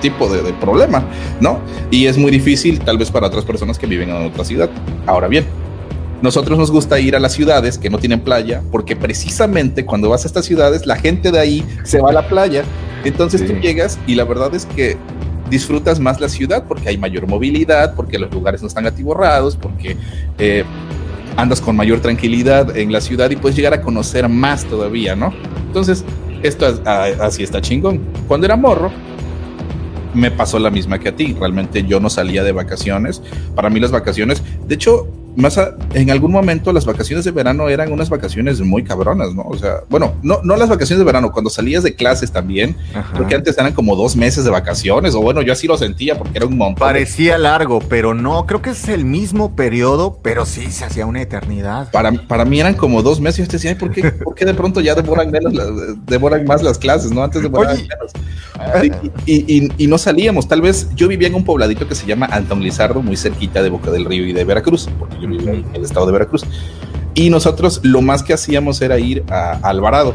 [0.02, 1.04] tipo de, de, problema,
[1.40, 1.60] ¿no?
[1.92, 4.70] Y es muy difícil tal vez para otras personas que viven en otra ciudad.
[5.06, 5.46] Ahora bien,
[6.22, 10.24] nosotros nos gusta ir a las ciudades que no tienen playa, porque precisamente cuando vas
[10.24, 12.64] a estas ciudades, la gente de ahí se va a la playa.
[13.04, 13.48] Entonces sí.
[13.48, 14.98] tú llegas y la verdad es que
[15.50, 19.98] disfrutas más la ciudad porque hay mayor movilidad, porque los lugares no están atiborrados, porque
[20.38, 20.64] eh,
[21.38, 25.34] andas con mayor tranquilidad en la ciudad y puedes llegar a conocer más todavía, ¿no?
[25.68, 26.06] Entonces,
[26.44, 28.00] esto así está chingón.
[28.28, 28.92] Cuando era morro,
[30.14, 31.36] me pasó la misma que a ti.
[31.40, 33.22] Realmente yo no salía de vacaciones.
[33.56, 37.70] Para mí las vacaciones, de hecho, más a, en algún momento las vacaciones de verano
[37.70, 39.44] eran unas vacaciones muy cabronas, ¿no?
[39.44, 43.14] O sea, bueno, no, no las vacaciones de verano, cuando salías de clases también, Ajá.
[43.14, 46.18] creo que antes eran como dos meses de vacaciones, o bueno, yo así lo sentía
[46.18, 46.80] porque era un montón.
[46.80, 51.22] Parecía largo, pero no, creo que es el mismo periodo, pero sí se hacía una
[51.22, 51.92] eternidad.
[51.92, 54.46] Para, para mí eran como dos meses, y yo te decía, ¿por qué, ¿por qué
[54.46, 55.54] de pronto ya demoran, menos,
[56.06, 57.24] demoran más las clases, ¿no?
[57.24, 58.12] Antes demoraban Oye, menos.
[59.26, 62.06] Y, y, y, y, no salíamos, tal vez yo vivía en un pobladito que se
[62.06, 65.54] llama Antón Lizardo, muy cerquita de Boca del Río y de Veracruz, porque yo vivía
[65.54, 66.44] en el estado de Veracruz.
[67.14, 70.14] Y nosotros lo más que hacíamos era ir a, Alvarado,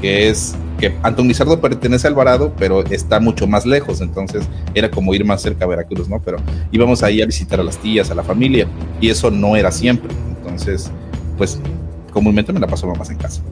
[0.00, 4.90] que es que Antón Lizardo pertenece a Alvarado, pero está mucho más lejos, entonces era
[4.90, 6.20] como ir más cerca a Veracruz, ¿no?
[6.20, 6.38] Pero
[6.72, 8.66] íbamos ahí a visitar a las tías, a la familia,
[9.00, 10.10] y eso no era siempre.
[10.38, 10.90] Entonces,
[11.36, 11.60] pues
[12.12, 13.42] comúnmente me la pasaba más en casa.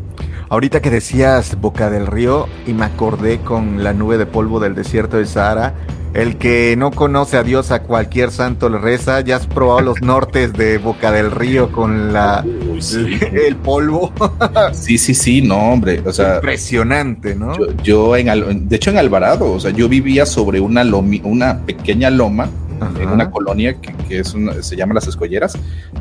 [0.51, 4.75] Ahorita que decías Boca del Río y me acordé con la nube de polvo del
[4.75, 5.75] desierto de Sahara,
[6.15, 9.21] el que no conoce a Dios a cualquier santo le reza.
[9.21, 13.19] Ya has probado los nortes de Boca del Río con la Uy, sí.
[13.47, 14.11] el polvo.
[14.73, 16.03] sí, sí, sí, no, hombre.
[16.07, 17.55] O sea, impresionante, ¿no?
[17.55, 21.59] Yo, yo en de hecho en Alvarado, o sea, yo vivía sobre una lomi, una
[21.67, 22.49] pequeña loma
[22.81, 23.03] Ajá.
[23.03, 25.57] en una colonia que, que es una, se llama Las Escolleras.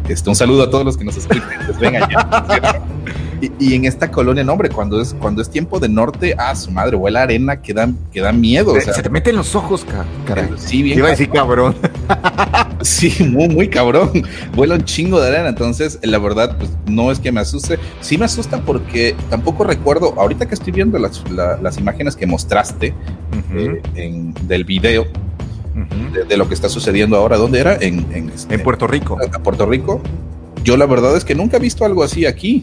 [0.08, 2.82] Este, un saludo a todos los que nos escuchan, pues allá.
[3.40, 6.56] Y, y, en esta colonia, no, hombre, cuando es, cuando es tiempo de norte, ah,
[6.56, 8.72] su madre, huele a arena que da, que da miedo.
[8.74, 9.86] Se, o sea, se te meten los ojos,
[10.26, 10.50] caray.
[10.56, 10.98] Sí, bien.
[10.98, 11.76] Iba a decir cabrón.
[12.82, 14.24] sí, muy, muy cabrón.
[14.56, 15.50] Vuela un chingo de arena.
[15.50, 17.78] Entonces, la verdad, pues no es que me asuste.
[18.02, 22.26] Sí me asusta porque tampoco recuerdo, ahorita que estoy viendo las, la, las imágenes que
[22.26, 23.76] mostraste uh -huh.
[23.76, 25.06] eh, en, del video,
[25.78, 26.12] uh -huh.
[26.12, 27.38] de, de, lo que está sucediendo ahora.
[27.38, 27.76] ¿Dónde era?
[27.76, 29.18] En, en, este, en Puerto Rico.
[29.22, 30.02] En Puerto Rico.
[30.64, 32.62] Yo la verdad es que nunca he visto algo así aquí.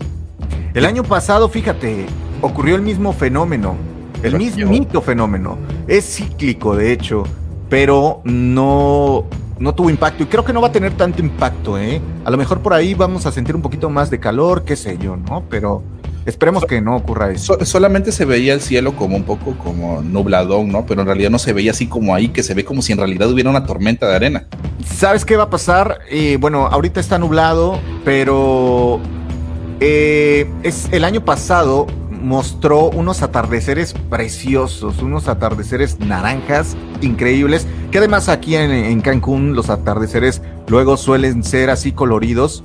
[0.75, 2.07] El año pasado, fíjate,
[2.41, 3.77] ocurrió el mismo fenómeno,
[4.23, 5.57] el mismito fenómeno.
[5.87, 7.23] Es cíclico, de hecho,
[7.69, 9.25] pero no,
[9.59, 12.01] no tuvo impacto y creo que no va a tener tanto impacto, ¿eh?
[12.25, 14.99] A lo mejor por ahí vamos a sentir un poquito más de calor, qué sé
[14.99, 15.45] yo, ¿no?
[15.49, 15.83] Pero
[16.27, 17.59] esperemos so, que no ocurra eso.
[17.59, 20.87] So, solamente se veía el cielo como un poco como nubladón, ¿no?
[20.87, 22.99] Pero en realidad no se veía así como ahí, que se ve como si en
[22.99, 24.47] realidad hubiera una tormenta de arena.
[24.85, 26.01] ¿Sabes qué va a pasar?
[26.11, 29.01] Eh, bueno, ahorita está nublado, pero
[29.81, 31.87] eh, es el año pasado
[32.25, 39.69] mostró unos atardeceres preciosos, unos atardeceres naranjas increíbles, que además aquí en, en, Cancún los
[39.69, 42.65] atardeceres luego suelen ser así coloridos.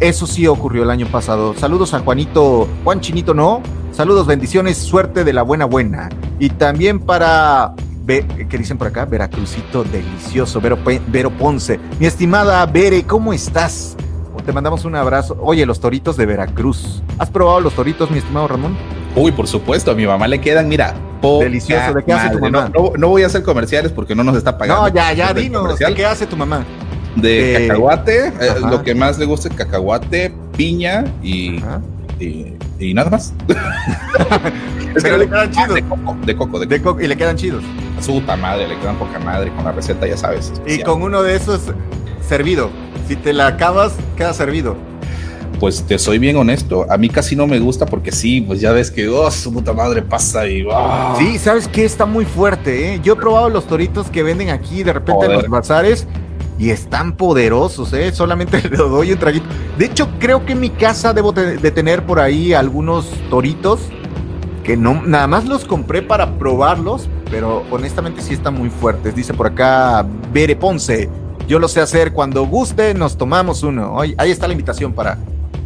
[0.00, 1.54] Eso sí ocurrió el año pasado.
[1.54, 3.62] Saludos a Juanito, Juan Chinito, ¿no?
[3.92, 6.08] Saludos, bendiciones, suerte de la buena buena.
[6.38, 7.74] Y también para
[8.06, 9.04] ¿qué dicen por acá?
[9.04, 11.78] Veracruzito delicioso, Vero, Vero Ponce.
[11.98, 13.96] Mi estimada Bere, ¿cómo estás?
[14.44, 15.36] te mandamos un abrazo.
[15.40, 17.02] Oye, los toritos de Veracruz.
[17.18, 18.76] ¿Has probado los toritos, mi estimado Ramón?
[19.14, 21.92] Uy, por supuesto, a mi mamá le quedan, mira, delicioso.
[21.92, 22.70] ¿De qué hace tu mamá?
[22.74, 24.82] No, no, no, voy a hacer comerciales porque no nos está pagando.
[24.82, 26.64] No, ya, ya, dinos, ¿de qué hace tu mamá?
[27.16, 28.32] De eh, cacahuate, eh,
[28.70, 31.60] lo que más le gusta es cacahuate, piña y,
[32.20, 33.34] y, y, nada más.
[33.48, 35.74] es Pero que le quedan chidos.
[35.74, 37.00] De coco, de coco, de, de coco.
[37.00, 37.64] Y le quedan chidos.
[37.98, 40.50] A su puta madre, le quedan poca madre con la receta, ya sabes.
[40.50, 40.80] Especial.
[40.80, 41.60] Y con uno de esos
[42.26, 42.70] servido.
[43.08, 44.76] Si te la acabas, queda servido.
[45.58, 48.72] pues te soy bien honesto, a mí casi no me gusta porque sí, pues ya
[48.72, 50.62] ves que, oh, su puta madre pasa y...
[50.62, 51.16] Oh.
[51.18, 51.84] Sí, ¿sabes qué?
[51.84, 53.00] Está muy fuerte, ¿eh?
[53.02, 56.06] Yo he probado los toritos que venden aquí de repente en los bazares
[56.60, 58.12] y están poderosos, ¿eh?
[58.12, 59.46] Solamente le doy un traguito.
[59.78, 63.80] De hecho, creo que en mi casa debo de tener por ahí algunos toritos
[64.62, 69.16] que no, nada más los compré para probarlos, pero honestamente sí están muy fuertes.
[69.16, 71.08] Dice por acá Bere Ponce,
[71.48, 73.98] yo lo sé hacer, cuando guste nos tomamos uno.
[73.98, 75.16] Ahí está la invitación para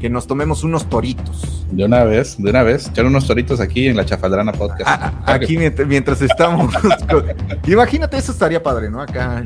[0.01, 1.67] que nos tomemos unos toritos.
[1.73, 4.83] De una vez, de una vez, echar unos toritos aquí en la Chafaldrana Podcast.
[4.87, 6.73] Ah, ah, aquí mientras, estamos.
[7.67, 9.01] Imagínate, eso estaría padre, ¿no?
[9.01, 9.43] Acá.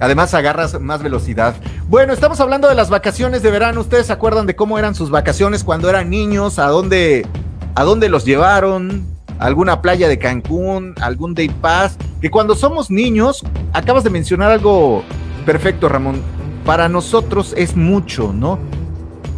[0.00, 1.54] Además agarras más velocidad.
[1.88, 3.80] Bueno, estamos hablando de las vacaciones de verano.
[3.80, 6.58] ¿Ustedes se acuerdan de cómo eran sus vacaciones cuando eran niños?
[6.58, 7.26] ¿A dónde,
[7.74, 9.06] a dónde los llevaron?
[9.38, 10.94] ¿Alguna playa de Cancún?
[11.00, 11.96] ¿Algún day pass?
[12.20, 15.02] Que cuando somos niños, acabas de mencionar algo
[15.46, 16.22] perfecto, Ramón.
[16.64, 18.58] Para nosotros es mucho, ¿no?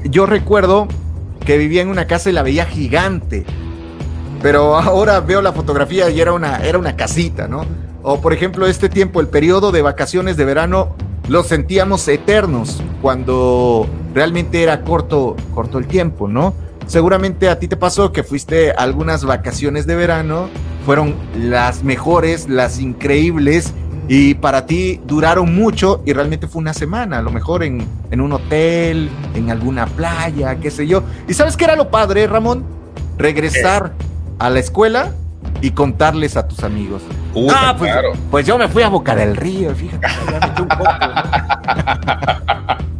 [0.04, 0.88] Yo recuerdo
[1.44, 3.44] que vivía en una casa y la veía gigante.
[4.42, 7.64] Pero ahora veo la fotografía y era una, era una casita, ¿no?
[8.06, 10.94] O por ejemplo, este tiempo, el periodo de vacaciones de verano,
[11.26, 16.52] los sentíamos eternos cuando realmente era corto, corto el tiempo, ¿no?
[16.86, 20.50] Seguramente a ti te pasó que fuiste a algunas vacaciones de verano,
[20.84, 23.72] fueron las mejores, las increíbles,
[24.06, 28.32] y para ti duraron mucho y realmente fue una semana, a lo mejor en, un
[28.32, 31.04] hotel, en alguna playa, qué sé yo.
[31.26, 32.66] ¿Y sabes qué era lo padre, Ramón?
[33.16, 33.94] Regresar
[34.38, 35.14] a la escuela
[35.62, 37.00] y contarles a tus amigos.
[37.50, 37.94] Ah, pues,
[38.30, 40.06] pues, yo me fui a Boca del Río, fíjate.
[40.60, 40.84] un poco,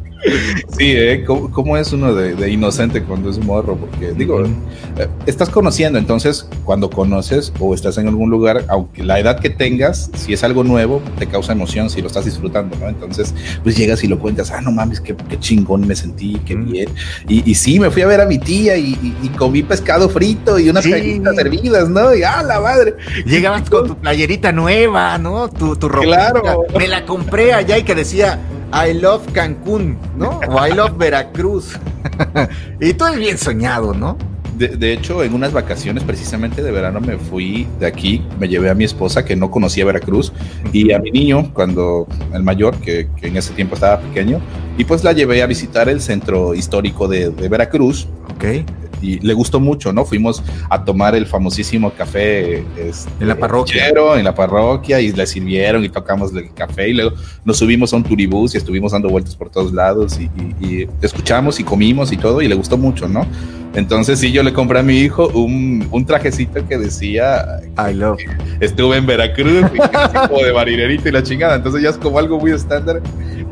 [0.77, 1.25] Sí, ¿eh?
[1.25, 3.77] ¿Cómo, es uno de, inocente cuando es morro?
[3.77, 9.21] Porque digo, eh, estás conociendo, entonces cuando conoces o estás en algún lugar, aunque la
[9.21, 12.89] edad que tengas, si es algo nuevo, te causa emoción si lo estás disfrutando, ¿no?
[12.89, 16.89] Entonces, pues llegas y lo cuentas, ah, no mames, qué, chingón me sentí, qué bien.
[17.29, 18.95] Y, y, sí, me fui a ver a mi tía y,
[19.37, 20.91] comí pescado frito y unas sí.
[20.91, 22.15] servidas, ¿no?
[22.15, 22.95] Y ah, la madre.
[23.27, 25.49] Llegabas con tu playerita nueva, ¿no?
[25.49, 26.07] Tu, tu ropa.
[26.07, 26.63] Claro.
[26.79, 28.39] Me la compré allá y que decía
[28.75, 30.41] I love Cancún, ¿no?
[30.49, 31.79] O I love Veracruz.
[32.81, 34.19] y todo es bien soñado, ¿no?
[34.59, 38.75] De, hecho, en unas vacaciones precisamente de verano me fui de aquí, me llevé a
[38.75, 40.33] mi esposa que no conocía Veracruz
[40.73, 44.41] y a mi niño, cuando el mayor, que, en ese tiempo estaba pequeño,
[44.79, 48.07] y pues la llevé a visitar el centro histórico de, de Veracruz.
[48.33, 48.65] Ok
[49.05, 50.05] y le gustó mucho, ¿no?
[50.05, 53.89] Fuimos a tomar el famosísimo café este, en la parroquia.
[53.89, 57.13] En la parroquia y le sirvieron y tocamos el café y luego
[57.45, 60.31] nos subimos a un turibús y estuvimos dando vueltas por todos lados y,
[60.65, 63.27] y escuchamos y comimos y todo y le gustó mucho, ¿no?
[63.75, 68.21] Entonces sí, yo le compré a mi hijo un, un trajecito que decía I love.
[68.61, 71.57] Estuve en Veracruz, y de marinerito y la chingada.
[71.57, 73.03] Entonces ya es como algo muy estándar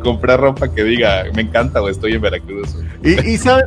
[0.03, 2.77] comprar ropa que diga me encanta o estoy en Veracruz.
[3.03, 3.65] Y, y sabes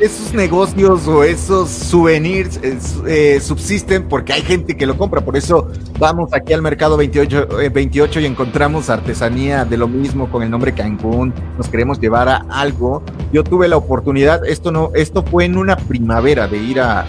[0.00, 2.60] esos negocios o esos souvenirs
[3.06, 5.20] eh, subsisten porque hay gente que lo compra.
[5.20, 10.30] Por eso vamos aquí al mercado 28, 28 eh, y encontramos artesanía de lo mismo
[10.30, 11.34] con el nombre Cancún.
[11.56, 13.02] Nos queremos llevar a algo.
[13.32, 17.00] Yo tuve la oportunidad, esto no, esto fue en un una primavera de ir a,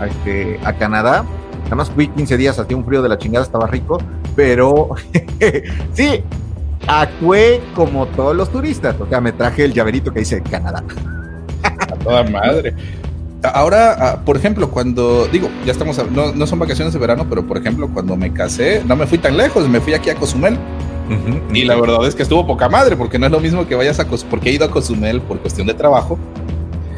[0.00, 1.24] a, este, a Canadá.
[1.66, 3.98] Además fui 15 días, hacía un frío de la chingada, estaba rico,
[4.34, 4.90] pero
[5.92, 6.22] sí,
[6.88, 8.96] actué como todos los turistas.
[9.00, 10.82] O sea, me traje el llaverito que dice Canadá.
[11.62, 12.74] A toda madre.
[13.44, 17.46] Ahora, ah, por ejemplo, cuando digo, ya estamos, no, no, son vacaciones de verano, pero
[17.46, 20.58] por ejemplo, cuando me casé, no me fui tan lejos, me fui aquí a Cozumel.
[21.52, 24.00] y la verdad es que estuvo poca madre, porque no es lo mismo que vayas
[24.00, 26.18] a Cozumel, porque he ido a Cozumel por cuestión de trabajo,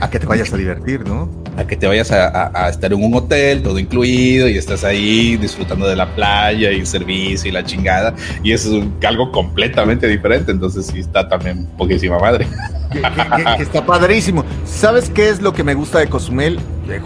[0.00, 1.28] a que te vayas a divertir, ¿no?
[1.56, 5.88] A que te vayas a, estar en un hotel, todo incluido, y estás ahí disfrutando
[5.88, 8.14] de la playa y el servicio y la chingada.
[8.42, 10.52] Y eso es algo completamente diferente.
[10.52, 12.46] Entonces sí está también poquísima madre.
[12.92, 14.44] Que, está padrísimo.
[14.64, 16.58] ¿Sabes qué es lo que me gusta de Cozumel?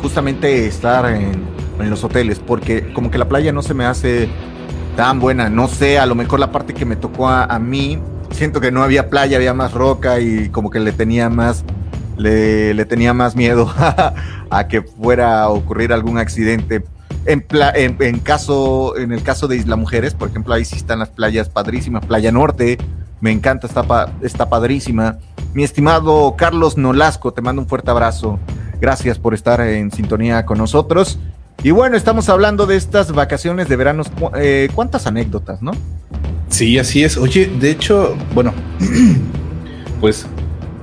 [0.03, 1.49] justamente estar en,
[1.89, 4.29] los hoteles, porque como que la playa no se me hace
[4.97, 5.49] tan buena.
[5.49, 7.99] No sé, a lo mejor la parte que me tocó a mí,
[8.31, 11.65] siento que no había playa, había más roca y como que le tenía más
[12.21, 13.73] le, tenía más miedo
[14.51, 16.85] a, que fuera a ocurrir algún accidente.
[17.27, 21.49] En, caso, en el caso de Isla Mujeres, por ejemplo, ahí sí están las playas
[21.49, 22.05] padrísimas.
[22.07, 22.79] Playa Norte,
[23.21, 25.19] me encanta, está, está padrísima.
[25.53, 28.39] Mi estimado Carlos Nolasco, te mando un fuerte abrazo.
[28.81, 31.19] Gracias por estar en sintonía con nosotros.
[31.63, 34.03] Y bueno, estamos hablando de estas vacaciones de verano.
[34.37, 35.73] Eh, ¿Cuántas anécdotas, no?
[36.49, 37.19] Sí, así es.
[37.19, 38.55] Oye, de hecho, bueno,
[40.01, 40.27] pues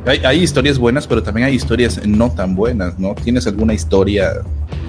[0.07, 3.13] hay, historias buenas, pero también hay historias no tan buenas, ¿no?
[3.15, 4.41] ¿Tienes alguna historia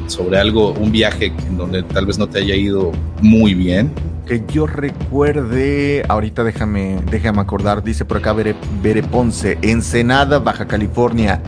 [0.07, 3.93] sobre algo, un viaje en donde tal vez no te haya ido muy bien?
[4.27, 11.43] Que yo recuerde, ahorita déjame, déjame acordar, dice por acá Bere, Ponce, Ensenada, Baja California.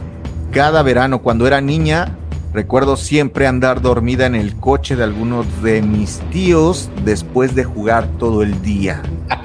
[0.50, 2.16] cada verano cuando era niña.
[2.52, 8.08] Recuerdo siempre andar dormida en el coche de algunos de mis tíos después de jugar
[8.18, 9.02] todo el día.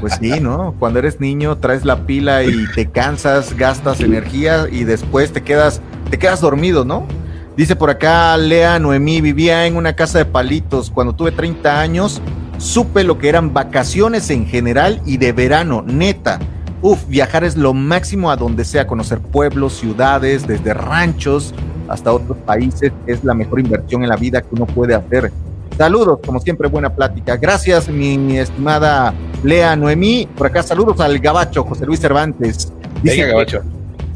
[0.00, 0.76] Pues sí, ¿no?
[0.78, 5.80] Cuando eres niño traes la pila y te cansas, gastas energía y después te quedas,
[6.08, 7.08] te quedas dormido, ¿no?
[7.56, 10.90] Dice por acá Lea Noemí, vivía en una casa de palitos.
[10.90, 12.22] Cuando tuve 30 años,
[12.58, 16.38] supe lo que eran vacaciones en general y de verano, neta.
[16.80, 21.54] Uf, viajar es lo máximo a donde sea, conocer pueblos, ciudades, desde ranchos
[21.88, 25.32] hasta otros países, es la mejor inversión en la vida que uno puede hacer.
[25.76, 27.36] Saludos, como siempre, buena plática.
[27.36, 30.28] Gracias, mi, estimada Lea Noemí.
[30.36, 32.72] Por acá, saludos al gabacho, José Luis Cervantes.
[33.02, 33.62] Dice gabacho.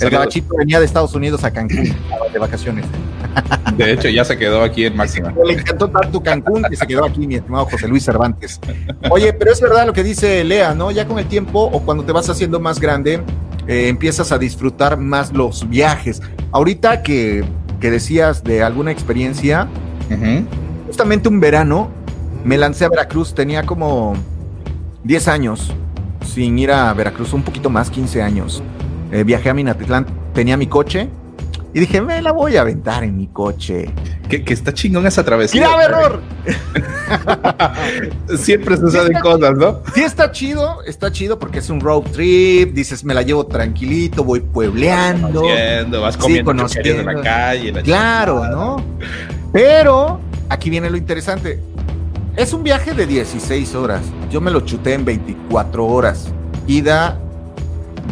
[0.01, 1.95] El gabachito venía de Estados Unidos a Cancún
[2.33, 2.85] de vacaciones.
[3.77, 5.33] De hecho, ya se quedó aquí en Máxima.
[5.45, 8.61] Le encantó tanto Cancún que se quedó aquí, mi estimado José Luis Cervantes.
[9.11, 10.91] Oye, pero es verdad lo que dice Lea, ¿no?
[10.91, 13.23] Ya con el tiempo o cuando te vas haciendo más grande,
[13.67, 16.21] eh, empiezas a disfrutar más los viajes.
[16.51, 17.45] Ahorita que,
[17.91, 19.69] decías de alguna experiencia,
[20.87, 21.91] justamente un verano
[22.45, 24.15] me lancé a Veracruz, tenía como
[25.05, 25.73] 10 años
[26.25, 28.63] sin ir a Veracruz, un poquito más, 15 años.
[29.11, 31.09] Eh, viajé a Minatitlán, tenía mi coche
[31.75, 33.91] y dije, me la voy a aventar en mi coche.
[34.29, 35.63] Que, está chingón esa travesía.
[35.63, 36.21] ¡Grave error!
[38.39, 39.83] Siempre se usan cosas, ¿no?
[39.95, 44.23] Sí, está chido, está chido porque es un road trip, dices, me la llevo tranquilito,
[44.23, 45.45] voy puebleando.
[46.01, 47.73] Vas comiendo sí, en la calle.
[47.83, 48.85] claro, ¿no?
[49.53, 51.59] Pero aquí viene lo interesante.
[52.37, 54.03] Es un viaje de 16 horas.
[54.31, 56.33] Yo me lo chuté en 24 horas.
[56.67, 57.19] Ida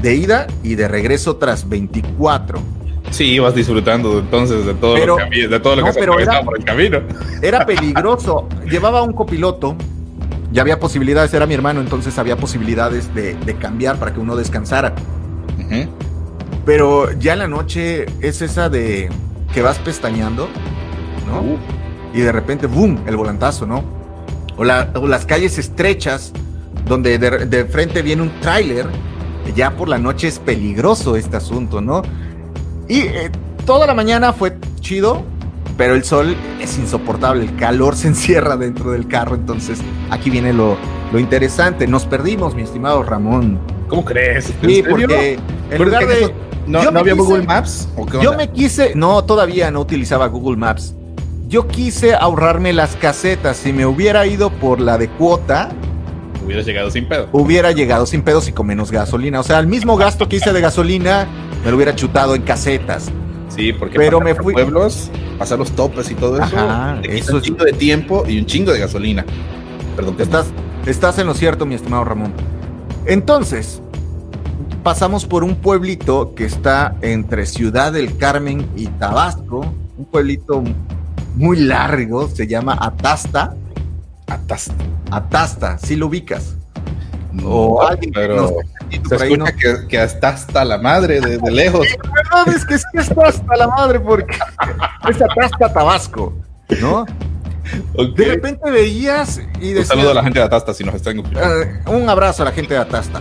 [0.03, 2.80] de ida y de regreso tras 24.
[3.11, 6.59] Sí, ibas disfrutando entonces de todo lo que, de todo lo que se era, por
[6.59, 7.01] el camino.
[7.43, 8.49] Era peligroso.
[8.71, 9.77] Llevaba un copiloto,
[10.53, 14.95] ya había posibilidades, era mi hermano, entonces había posibilidades de, cambiar para que uno descansara.
[16.65, 19.09] Pero ya en la noche es esa de
[19.53, 20.49] que vas pestañeando,
[21.27, 21.41] ¿no?
[21.41, 21.59] Uh.
[22.13, 23.03] Y de repente, ¡boom!
[23.07, 23.85] El volantazo, ¿no?
[24.57, 26.33] O, las calles estrechas,
[26.87, 28.87] donde de, de frente viene un tráiler
[29.55, 32.03] ya por la noche es peligroso este asunto, ¿no?
[32.91, 33.31] Y eh,
[33.67, 35.23] toda la mañana fue chido,
[35.79, 39.79] pero el sol es insoportable, el calor se encierra dentro del carro, entonces
[40.11, 40.77] aquí viene lo,
[41.13, 41.87] lo interesante.
[41.87, 43.61] Nos perdimos, mi estimado Ramón.
[43.87, 44.53] ¿Cómo crees?
[44.61, 45.39] Sí, porque
[45.71, 46.35] en lugar de...
[46.67, 47.89] ¿No, había Google Maps?
[48.21, 50.95] yo me quise, no, todavía no utilizaba Google Maps.
[51.49, 53.57] Yo quise ahorrarme las casetas.
[53.57, 55.71] Si me hubiera ido por la de cuota,
[56.51, 57.29] Hubiera llegado sin pedo.
[57.31, 59.39] Hubiera llegado sin pedos y con menos gasolina.
[59.39, 61.29] O sea, el mismo gasto que hice de gasolina
[61.65, 63.09] me lo hubiera chutado en casetas.
[63.49, 66.57] Sí, porque pero me fui pueblos, pasar los topes y todo eso,
[67.05, 69.25] eso un chingo de tiempo y un chingo de gasolina.
[69.95, 70.17] Perdón.
[70.19, 70.47] Estás,
[70.87, 72.33] estás en lo cierto, mi estimado Ramón.
[73.07, 73.81] Entonces,
[74.83, 80.65] pasamos por un pueblito que está entre Ciudad del Carmen y Tabasco, un pueblito
[81.37, 83.55] muy largo, se llama Atasta.
[84.27, 84.75] Atasta.
[85.11, 86.57] Atasta, si lo ubicas.
[87.45, 88.57] o alguien pero
[89.09, 89.53] se escucha
[89.89, 91.87] que, hasta hasta la madre de, lejos.
[92.03, 94.37] La verdad es que sí está hasta la madre porque
[95.09, 96.35] es Atasta Tabasco,
[96.81, 97.07] ¿no?
[98.17, 99.91] De repente veías y decías...
[99.91, 101.19] Un saludo a la gente de Atasta si nos están.
[101.19, 103.21] Uh, un abrazo a la gente de Atasta.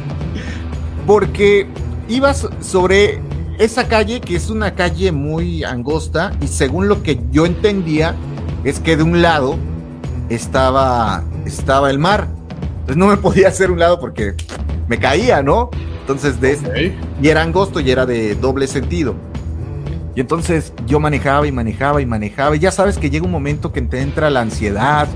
[1.06, 1.67] Porque
[2.08, 3.21] ibas sobre
[3.60, 8.15] esa calle que es una calle muy angosta y según lo que yo entendía
[8.63, 9.58] es que de un lado
[10.30, 12.28] estaba, estaba el mar.
[12.82, 14.36] Entonces no me podía hacer un lado porque
[14.88, 15.70] me caía, ¿no?
[16.02, 19.15] Entonces, de y era angosto y era de doble sentido.
[20.15, 22.56] Y entonces yo manejaba y manejaba y manejaba.
[22.56, 25.08] Y ya sabes que llega un momento que te entra la ansiedad,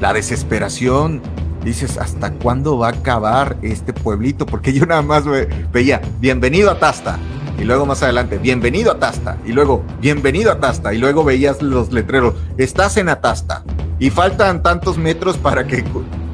[0.00, 1.22] la desesperación.
[1.64, 4.46] Dices, ¿hasta cuándo va a acabar este pueblito?
[4.46, 5.24] Porque yo nada más
[5.72, 7.18] veía, bienvenido a Tasta.
[7.58, 9.38] Y luego más adelante, bienvenido a Tasta.
[9.46, 10.92] Y luego, bienvenido a Tasta.
[10.92, 13.64] Y luego veías los letreros, estás en Atasta
[13.98, 15.84] y faltan tantos metros para que...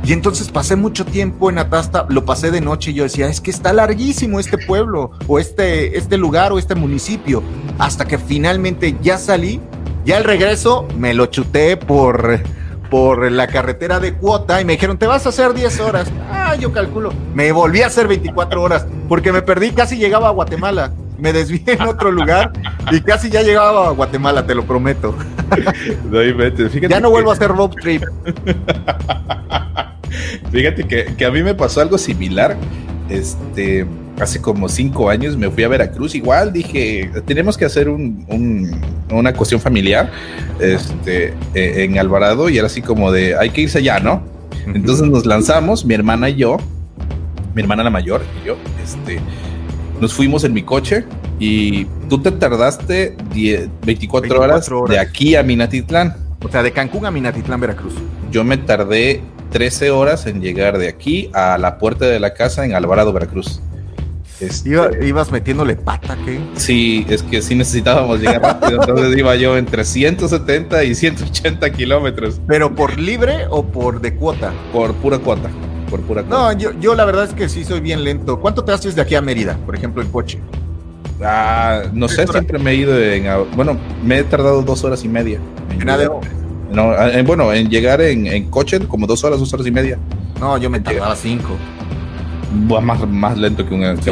[0.04, 3.40] Y entonces pasé mucho tiempo en Atasta, lo pasé de noche y yo decía, es
[3.40, 7.40] que está larguísimo este pueblo o este, este lugar o este municipio,
[7.78, 9.60] hasta que finalmente ya salí,
[10.04, 12.40] ya el regreso me lo chuté por,
[12.90, 16.10] por la carretera de cuota y me dijeron, te vas a hacer 10 horas.
[16.32, 17.12] Ah, yo calculo.
[17.32, 21.62] Me volví a hacer 24 horas porque me perdí, casi llegaba a Guatemala me desvié
[21.66, 22.52] en otro lugar
[22.90, 25.14] y casi ya llegaba a Guatemala, te lo prometo.
[26.88, 28.02] ya no vuelvo a hacer road trip.
[30.50, 30.84] Fíjate
[31.16, 32.56] que, a mí me pasó algo similar.
[33.08, 33.86] Este,
[34.18, 36.16] hace como cinco años me fui a Veracruz.
[36.16, 40.10] Igual dije, tenemos que hacer una cuestión familiar
[40.58, 44.24] este, e, en Alvarado y era así como de, hay que irse allá, ¿no?
[44.66, 46.56] Entonces nos lanzamos, mi hermana y yo,
[47.54, 49.20] mi hermana la mayor y yo, este,
[50.02, 51.04] nos fuimos en mi coche
[51.38, 53.16] Y tú te tardaste
[53.86, 56.16] 24, horas, de aquí a Minatitlán.
[56.44, 57.94] O sea, de Cancún a Minatitlán, Veracruz.
[58.32, 59.22] Yo me tardé
[59.52, 63.62] 13 horas en llegar de aquí a la puerta de la casa en Alvarado, Veracruz.
[64.40, 64.70] Este,
[65.06, 66.40] ¿Ibas metiéndole pata, qué?
[66.56, 72.40] Sí, es que sí necesitábamos llegar rápido, entonces iba yo entre 170 y 180 kilómetros.
[72.48, 74.52] ¿Pero por libre o por de cuota?
[74.72, 75.48] Por pura cuota,
[75.92, 76.54] por pura cuota.
[76.54, 78.40] No, yo, yo la verdad es que sí soy bien lento.
[78.40, 80.40] ¿Cuánto te haces de aquí a Mérida, por ejemplo, en coche?
[81.22, 83.26] Ah, no sé, siempre me he ido en...
[83.54, 85.38] Bueno, me he tardado dos horas y media.
[85.70, 85.86] ¿En,
[86.74, 86.94] No,
[87.26, 89.98] bueno, en llegar en, coche como dos horas, dos horas y media.
[90.40, 91.58] No, yo me tardaba cinco
[92.52, 94.02] más, más lento que un,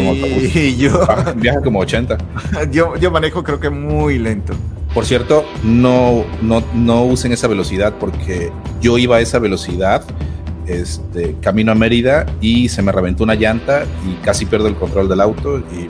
[0.50, 2.16] sí, yo ah, viaja como 80.
[2.70, 4.54] yo, yo manejo creo que muy lento.
[4.94, 8.50] Por cierto, no, no, no usen esa velocidad porque
[8.80, 10.04] yo iba a esa velocidad
[10.70, 15.08] este, camino a Mérida y se me reventó una llanta y casi pierdo el control
[15.08, 15.88] del auto y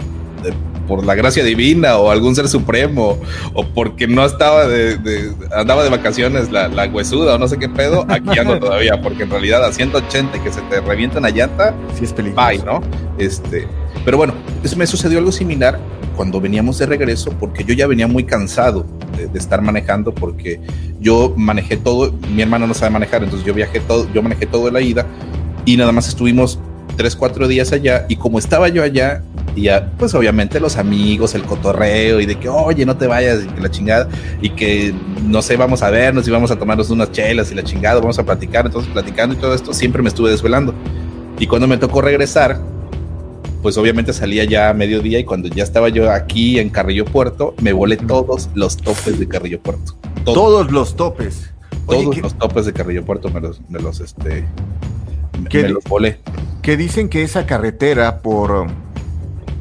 [0.91, 3.17] por la gracia divina o algún ser supremo
[3.55, 7.69] o porque no estaba de, andaba de vacaciones la, la, huesuda o no sé qué
[7.69, 11.75] pedo, aquí ando todavía, porque en realidad a 180 que se te revienta una llanta,
[11.97, 12.49] sí es peligroso.
[12.49, 12.81] Bye, ¿no?
[13.19, 13.69] Este,
[14.05, 14.35] pero bueno,
[14.77, 15.79] me sucedió algo similar
[16.21, 18.85] cuando veníamos de regreso, porque yo ya venía muy cansado
[19.17, 20.61] de, de, estar manejando, porque
[21.01, 24.71] yo manejé todo, mi hermano no sabe manejar, entonces yo viajé todo, yo manejé todo
[24.71, 25.07] la ida
[25.65, 26.59] y nada más estuvimos
[26.95, 29.23] tres, cuatro días allá y como estaba yo allá,
[29.57, 33.43] y ya, pues obviamente los amigos, el cotorreo y de que, oye, no te vayas
[33.43, 34.07] y que la chingada
[34.43, 34.93] y que,
[35.25, 38.19] no sé, vamos a vernos y vamos a tomarnos unas chelas y la chingada, vamos
[38.19, 40.75] a platicar, entonces platicando y todo esto, siempre me estuve desvelando.
[41.39, 42.61] Y cuando me tocó regresar,
[43.63, 47.55] pues obviamente salía ya a mediodía y cuando ya estaba yo aquí en Carrillo Puerto,
[47.61, 49.97] me volé todos los topes de Carrillo Puerto.
[50.25, 51.51] Todos, los topes.
[51.87, 54.45] todos los topes de Carrillo Puerto me los, me los, este,
[55.53, 56.19] me los volé.
[56.63, 58.67] Que dicen que esa carretera por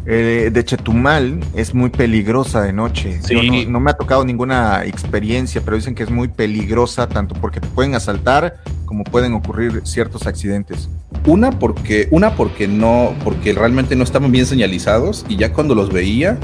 [0.05, 3.19] eh, de Chetumal es muy peligrosa de noche.
[3.67, 7.67] no, me ha tocado ninguna experiencia, pero dicen que es muy peligrosa tanto porque te
[7.67, 10.89] pueden asaltar como pueden ocurrir ciertos accidentes.
[11.25, 15.91] Una porque, una porque no, porque realmente no estaban bien señalizados y ya cuando los
[15.91, 16.37] veía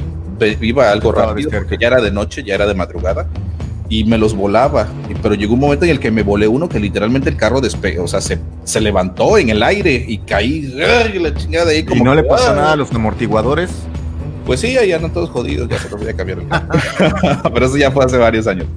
[0.62, 3.28] iba algo rápido porque ya era de noche, ya era de madrugada
[3.90, 4.88] y me los volaba.
[5.22, 8.04] Pero llegó un momento en el que me volé uno que literalmente el carro despegó,
[8.04, 10.62] o sea, se, se levantó en el aire y caí.
[10.62, 13.72] La chingada ahí como ¿Y no le pasó nada a los amortiguadores?
[14.46, 16.70] Pues sí, ahí andan todos jodidos, ya se los voy a cambiar el carro.
[17.54, 18.68] Pero eso ya fue hace varios años.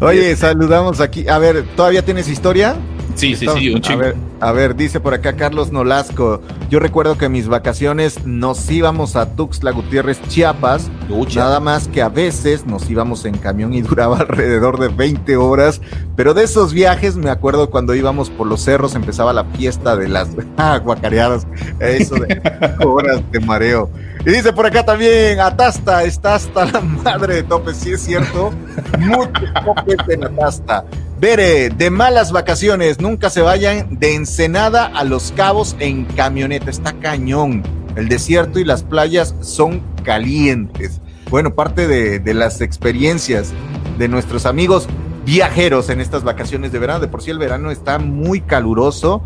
[0.00, 1.28] Oye, saludamos aquí.
[1.28, 2.74] A ver, ¿todavía tienes historia?
[3.14, 3.84] Sí, sí, sí, un.
[3.84, 6.40] A ver, a ver, dice por acá Carlos Nolasco.
[6.70, 10.90] Yo recuerdo que en mis vacaciones nos íbamos a Tuxtla Gutiérrez, Chiapas.
[11.36, 15.80] Nada más que a veces nos íbamos en camión y duraba alrededor de 20 horas.
[16.16, 20.08] Pero de esos viajes me acuerdo cuando íbamos por los cerros, empezaba la fiesta de
[20.08, 20.30] las
[20.84, 21.46] guacareadas.
[21.78, 22.40] Eso de
[22.84, 23.90] horas de mareo.
[24.24, 28.52] Y dice por acá también, Atasta, está hasta la madre de topes, sí es cierto.
[28.98, 30.84] Muchos topes en Atasta.
[31.22, 36.94] Bere, de malas vacaciones, nunca se vayan de Ensenada a Los Cabos en camioneta, está
[36.94, 37.62] cañón.
[37.94, 41.00] El desierto y las playas son calientes.
[41.30, 43.52] Bueno, parte de, las experiencias
[43.98, 44.88] de nuestros amigos
[45.24, 46.98] viajeros en estas vacaciones de verano.
[46.98, 49.22] De por sí el verano está muy caluroso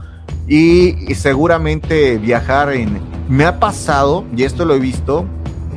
[0.46, 3.00] y seguramente viajar en...
[3.30, 5.24] Me ha pasado, y esto lo he visto,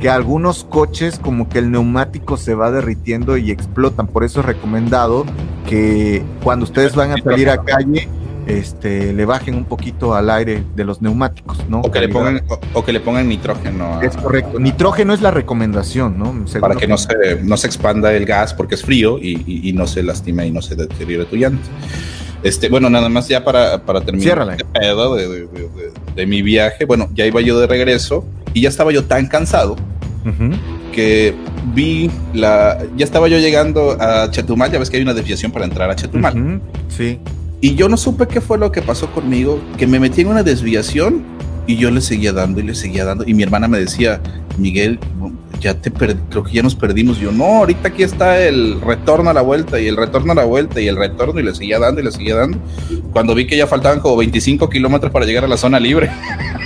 [0.00, 4.06] que algunos coches como que el neumático se va derritiendo y explotan.
[4.06, 5.26] Por eso es recomendado
[5.68, 8.08] que cuando ustedes van a salir a calle,
[8.46, 11.82] este, le bajen un poquito al aire de los neumáticos, ¿no?
[11.82, 12.42] O que, le pongan,
[12.72, 14.00] o, que le pongan nitrógeno.
[14.00, 14.58] es correcto.
[14.58, 16.34] Nitrógeno es la recomendación, ¿no?
[16.60, 20.02] Para que no se, no se expanda el gas porque es frío y, no se
[20.02, 21.62] lastime y no se deteriore tu llanta.
[22.42, 25.46] Este, bueno, nada más ya para, para terminar este pedo de,
[26.14, 26.86] de, mi viaje.
[26.86, 28.24] Bueno, ya iba yo de regreso
[28.54, 29.76] y ya estaba yo tan cansado
[30.92, 31.34] que
[31.74, 32.78] vi la.
[32.96, 35.96] Ya estaba yo llegando a Chetumal, ya ves que hay una desviación para entrar a
[35.96, 36.60] Chetumal.
[36.88, 37.18] Sí.
[37.60, 40.42] Y yo no supe qué fue lo que pasó conmigo, que me metí en una
[40.42, 41.22] desviación
[41.66, 43.24] y yo le seguía dando y le seguía dando.
[43.26, 44.20] Y mi hermana me decía,
[44.56, 44.98] Miguel,
[45.60, 47.18] ya te creo que ya nos perdimos.
[47.18, 50.44] Yo, no, ahorita aquí está el retorno a la vuelta y el retorno a la
[50.44, 52.58] vuelta y el retorno y le seguía dando y le seguía dando.
[53.12, 56.10] Cuando vi que ya faltaban como 25 kilómetros para llegar a la zona libre.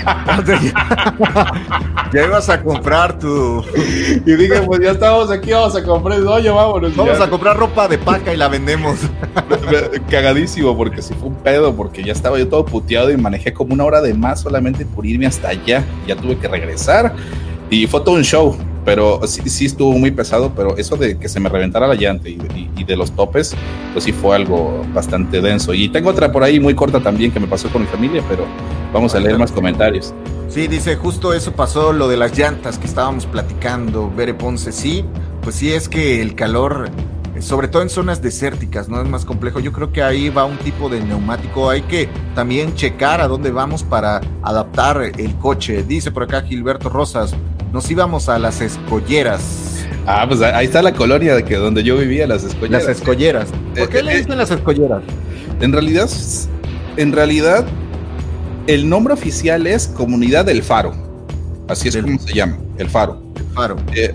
[2.12, 3.64] ya ibas a comprar tu.
[4.24, 6.20] Y dije, pues ya estamos aquí, vamos a comprar.
[6.20, 6.94] Oye, vámonos.
[6.94, 8.98] Vamos a comprar ropa de paca y la vendemos.
[10.08, 13.74] Cagadísimo, porque sí fue un pedo, porque ya estaba yo todo puteado y manejé como
[13.74, 15.84] una hora de más solamente por irme hasta allá.
[16.06, 17.14] Ya tuve que regresar
[17.70, 21.28] y fue todo un show pero sí, sí, estuvo muy pesado, pero eso de que
[21.28, 22.38] se me reventara la llanta y,
[22.76, 23.54] y, de los topes,
[23.92, 25.72] pues sí fue algo bastante denso.
[25.72, 28.44] Y tengo otra por ahí muy corta también que me pasó con mi familia, pero
[28.92, 30.12] vamos a leer más comentarios.
[30.48, 35.04] Sí, dice, justo eso pasó, lo de las llantas que estábamos platicando, Bere Ponce, sí,
[35.42, 36.90] pues sí es que el calor,
[37.40, 39.60] sobre todo en zonas desérticas, no es más complejo.
[39.60, 43.50] Yo creo que ahí va un tipo de neumático, hay que también checar a dónde
[43.50, 45.82] vamos para adaptar el coche.
[45.82, 47.34] Dice por acá Gilberto Rosas,
[47.74, 49.84] nos íbamos a las escolleras.
[50.06, 52.86] Ah, pues ahí está la colonia de que donde yo vivía, las escolleras.
[52.86, 53.48] Las escolleras.
[53.76, 55.02] ¿Por qué eh, le eh, dicen las escolleras?
[55.60, 56.08] En realidad,
[56.96, 57.66] en realidad,
[58.68, 60.94] el nombre oficial es Comunidad del Faro.
[61.66, 63.20] Así es como se llama, el Faro.
[63.34, 63.76] El Faro.
[63.92, 64.12] Eh,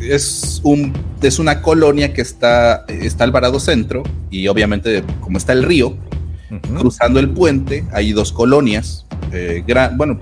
[0.00, 5.62] es, un, es una colonia que está, está Alvarado Centro y obviamente como está el
[5.62, 5.96] río,
[6.76, 9.06] cruzando el puente hay dos colonias,
[9.96, 10.20] bueno,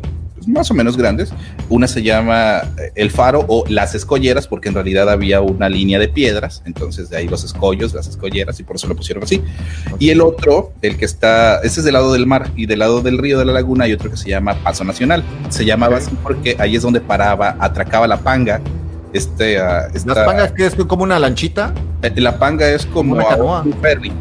[0.49, 1.33] más o menos grandes.
[1.69, 5.99] Una se llama eh, El Faro o Las Escolleras, porque en realidad había una línea
[5.99, 9.43] de piedras, entonces de ahí los escollos, las escolleras, y por eso lo pusieron así.
[9.99, 13.01] Y el otro, el que está, ese es del lado del mar, y del lado
[13.03, 15.23] del río de la laguna hay otro que se llama Paso Nacional.
[15.49, 18.61] Se llamaba así porque ahí es donde paraba, atracaba la panga.
[19.13, 21.75] Este, uh, esta, ¿Las pangas que es como una lanchita?
[22.03, 24.13] Eh, la panga es como, un ferry.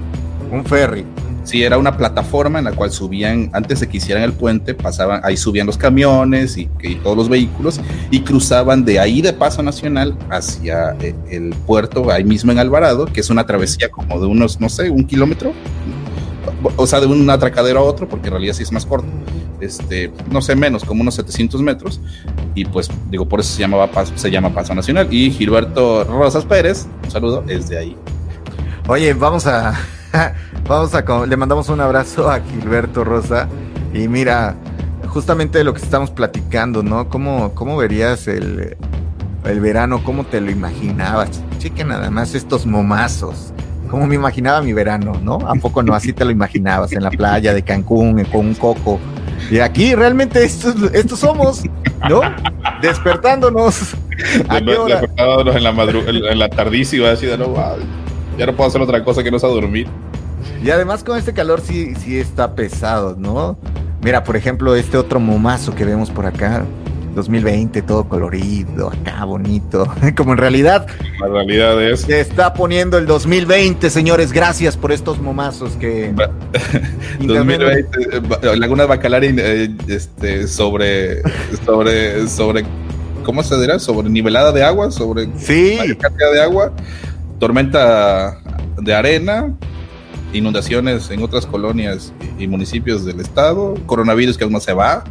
[0.51, 1.05] Un ferry.
[1.43, 5.21] Sí, era una plataforma en la cual subían, antes de que hicieran el puente, pasaban,
[5.23, 6.69] ahí subían los camiones y,
[7.03, 7.79] todos los vehículos
[8.11, 13.05] y cruzaban de ahí de Paso Nacional hacia eh, el puerto, ahí mismo en Alvarado,
[13.05, 15.53] que es una travesía como de unos, no sé, un kilómetro,
[16.75, 19.07] o sea, de un atracadero a otro, porque en realidad sí es más corto,
[19.61, 21.99] este, no sé, menos, como unos 700 metros,
[22.53, 25.07] y pues digo, por eso se, llamaba Paso, se llama Paso Nacional.
[25.11, 27.97] Y Gilberto Rosas Pérez, un saludo, es de ahí.
[28.87, 29.79] Oye, vamos a
[30.67, 33.47] Vamos a, le mandamos un abrazo a Gilberto Rosa.
[33.93, 34.55] Y mira,
[35.07, 37.09] justamente lo que estamos platicando, ¿no?
[37.09, 38.77] ¿Cómo, cómo verías el,
[39.45, 40.03] el verano?
[40.03, 41.41] ¿Cómo te lo imaginabas?
[41.59, 43.53] Cheque nada más estos momazos.
[43.89, 45.39] ¿Cómo me imaginaba mi verano, no?
[45.45, 45.93] ¿A poco no?
[45.93, 48.99] Así te lo imaginabas, en la playa de Cancún, con un coco.
[49.49, 51.63] Y aquí realmente estos, estos somos,
[52.07, 52.21] ¿no?
[52.81, 53.93] Despertándonos.
[54.17, 57.53] Despertándonos en la, en la tardísima, así de no,
[58.37, 59.87] ya no puedo hacer otra cosa que no sea dormir.
[60.63, 63.57] Y además con este calor sí, sí está pesado, ¿no?
[64.03, 66.65] Mira, por ejemplo, este otro momazo que vemos por acá,
[67.15, 69.85] 2020, todo colorido, acá bonito.
[70.17, 70.87] Como en realidad.
[71.19, 72.01] La realidad es.
[72.01, 74.31] Se está poniendo el 2020, señores.
[74.31, 76.13] Gracias por estos momazos que.
[77.19, 77.99] 2020,
[78.41, 81.21] eh, Laguna Bacalar eh, este, sobre.
[81.65, 82.27] sobre.
[82.27, 82.65] sobre.
[83.23, 83.77] ¿Cómo se dirá?
[83.77, 85.29] Sobre nivelada de agua, sobre.
[85.37, 85.77] Sí.
[85.99, 86.73] Cantidad de agua
[87.41, 88.37] tormenta
[88.79, 89.51] de arena,
[90.33, 95.03] inundaciones en otras colonias y municipios del estado, coronavirus que aún no se va.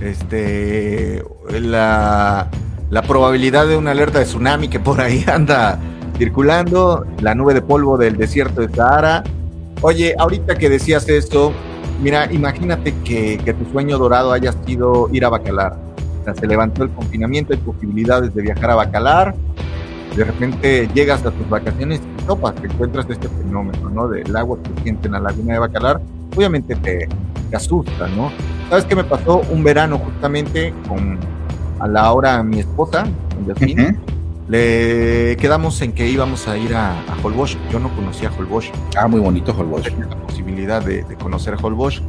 [0.00, 1.22] Este,
[1.60, 2.48] la,
[2.90, 5.78] la probabilidad de una alerta de tsunami que por ahí anda
[6.18, 9.24] circulando, la nube de polvo del desierto de Sahara.
[9.82, 11.52] Oye, ahorita que decías esto,
[12.02, 15.78] mira, imagínate que, que tu sueño dorado haya sido ir a Bacalar.
[16.20, 19.34] O sea, se levantó el confinamiento, hay posibilidades de viajar a Bacalar
[20.16, 24.08] de repente llegas a tus vacaciones y topas, te encuentras este fenómeno, ¿no?
[24.08, 26.00] Del agua que siente en la laguna de Bacalar,
[26.36, 27.08] obviamente te,
[27.54, 28.30] asusta, ¿no?
[28.68, 29.42] ¿Sabes qué me pasó?
[29.50, 31.18] Un verano justamente con
[31.80, 33.04] a la hora mi esposa,
[33.34, 33.98] con Yasmin,
[34.48, 37.56] le quedamos en que íbamos a ir a, a Holbox.
[37.72, 38.70] Yo no conocía Holbox.
[38.96, 39.92] Ah, muy bonito Holbox.
[39.98, 42.02] La posibilidad de, de conocer Holbox.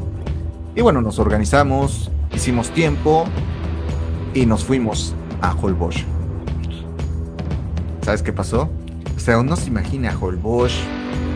[0.76, 3.26] Y bueno, nos organizamos, hicimos tiempo
[4.34, 6.06] y nos fuimos a Holbox.
[8.02, 8.70] ¿Sabes qué pasó?
[9.16, 10.74] O sea, uno se imagina Holbox,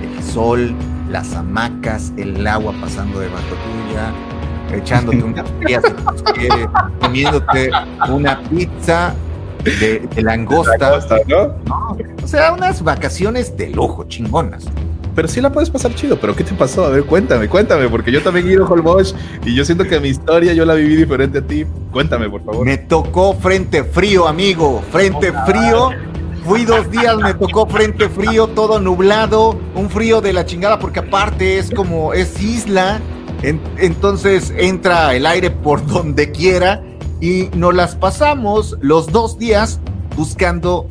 [0.02, 0.74] el sol,
[1.10, 4.12] las hamacas, el agua pasando debajo tuya,
[4.76, 5.84] echándote unas frías
[7.00, 7.72] comiéndote
[8.10, 9.14] una pizza
[9.64, 11.00] de, langosta.
[11.28, 11.56] ¿no?
[12.24, 14.66] O sea, unas vacaciones de lujo, chingonas.
[15.16, 16.86] Pero sí la puedes pasar chido, pero ¿qué te pasó?
[16.86, 19.98] A ver, cuéntame, cuéntame, porque yo también he ido a Holbox y yo siento que
[20.00, 21.66] mi historia yo la viví diferente a ti.
[21.92, 22.66] Cuéntame, por favor.
[22.66, 25.92] Me tocó frente frío, amigo, frente frío.
[26.46, 31.00] Fui dos días, me tocó frente frío, todo nublado, un frío de la chingada, porque
[31.00, 33.02] aparte es como, es isla,
[33.42, 36.84] entonces entra el aire por donde quiera
[37.20, 39.80] y nos las pasamos los dos días
[40.16, 40.88] buscando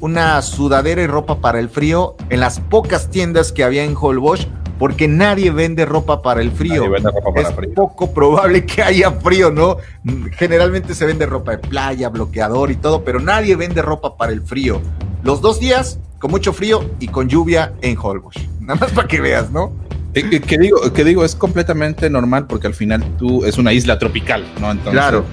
[0.00, 4.46] una sudadera y ropa para el frío en las pocas tiendas que había en Holbox
[4.78, 6.94] porque nadie vende ropa para el frío.
[6.96, 9.76] es poco probable que haya frío, ¿no?
[10.32, 14.42] Generalmente se vende ropa de playa, bloqueador y todo, pero nadie vende ropa para el
[14.42, 14.80] frío.
[15.22, 18.36] Los dos días con mucho frío y con lluvia en Holbox.
[18.60, 19.72] Nada más para que veas, ¿no?
[20.14, 23.98] Eh, que, digo, que digo, es completamente normal porque al final tú es una isla
[23.98, 24.70] tropical, ¿no?
[24.70, 25.24] Entonces, claro.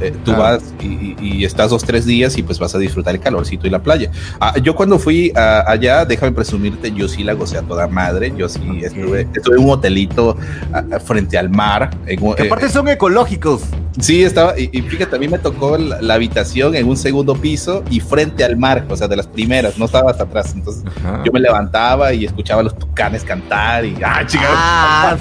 [0.00, 3.66] Eh, tú vas y, estás dos, tres días y pues vas a disfrutar el calorcito
[3.66, 4.10] y la playa.
[4.40, 8.32] Ah, yo cuando fui allá, déjame presumirte, yo sí la gocé a toda madre.
[8.36, 10.36] Yo sí estuve, estuve en un hotelito
[11.04, 11.90] frente al mar.
[12.06, 13.62] En, aparte son ecológicos.
[13.98, 18.00] Sí, estaba, y, fíjate, a mí me tocó la, habitación en un segundo piso y
[18.00, 20.52] frente al mar, o sea, de las primeras, no estaba hasta atrás.
[20.54, 20.84] Entonces
[21.24, 25.16] yo me levantaba y escuchaba a los tucanes cantar y ¡ah, ah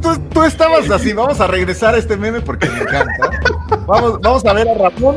[0.32, 3.03] tú, estabas así, vamos a regresar a este meme porque me encanta.
[3.86, 5.16] Vamos, vamos a ver a Ramón.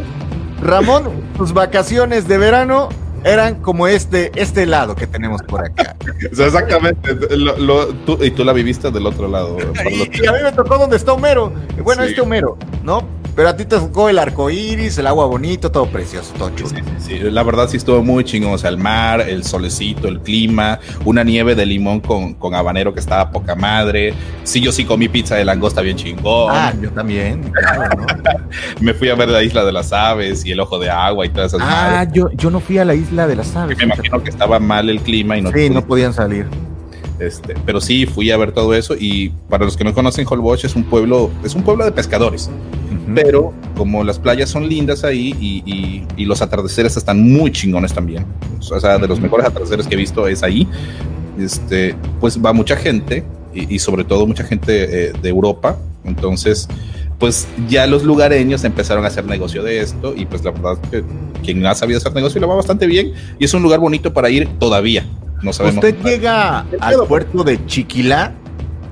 [0.61, 1.03] Ramón,
[1.37, 2.89] tus vacaciones de verano
[3.23, 5.95] eran como este, este lado que tenemos por acá.
[6.31, 7.17] exactamente.
[8.21, 9.57] y tú la viviste del otro lado.
[9.89, 11.51] Y, a mí me tocó donde está Homero.
[11.83, 13.03] Bueno, este Homero, ¿no?
[13.37, 16.71] Pero a ti te tocó el arco iris, el agua bonito, todo precioso, todo chulo.
[16.97, 18.53] Sí, la verdad sí estuvo muy chingón.
[18.53, 22.95] O sea, el mar, el solecito, el clima, una nieve de limón con, con habanero
[22.95, 24.15] que estaba poca madre.
[24.43, 26.51] Sí, yo sí comí pizza de langosta bien chingón.
[26.51, 28.07] Ah, yo también, claro, ¿no?
[28.81, 31.29] me fui a ver la isla de las aves y el ojo de agua y
[31.29, 33.77] todas esas Ah, yo, yo no fui a la isla de las aves.
[33.77, 35.51] Me imagino que estaba mal el clima y no.
[35.51, 36.47] Sí, no podían salir.
[37.19, 40.65] Este, pero sí fui a ver todo eso y para los que no conocen Holbox
[40.65, 42.49] es un pueblo, es un pueblo de pescadores.
[43.15, 48.25] Pero como las playas son lindas ahí y, los atardeceres están muy chingones también.
[48.59, 50.67] O sea, de los mejores atardeceres que he visto es ahí.
[51.39, 55.77] Este, pues va mucha gente y, sobre todo mucha gente eh, de Europa.
[56.03, 56.67] Entonces,
[57.19, 61.03] pues ya los lugareños empezaron a hacer negocio de esto y pues la verdad que
[61.43, 64.29] quien ha sabido hacer negocio lo va bastante bien y es un lugar bonito para
[64.29, 65.05] ir todavía.
[65.41, 65.83] No sabemos.
[65.83, 68.33] Usted llega al puerto de Chiquilá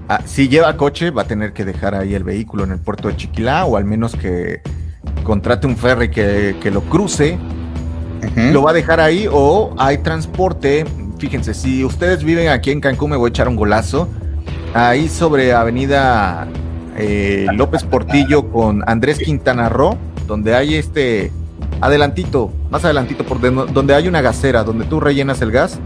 [0.08, 3.08] Ah, si lleva coche, va a tener que dejar ahí el vehículo en el puerto
[3.08, 4.62] de Chiquilá o al menos que
[5.24, 7.38] contrate un ferry que, lo cruce.
[8.52, 10.86] Lo va a dejar ahí o hay transporte.
[11.18, 14.08] Fíjense, si ustedes viven aquí en Cancún, me voy a echar un golazo.
[14.76, 16.48] Ahí sobre Avenida
[16.98, 19.98] eh, López Portillo con Andrés Quintana Roo,
[20.28, 21.32] donde hay este
[21.82, 25.80] adelantito, más adelantito, por donde hay una gasera, donde tú rellenas el gas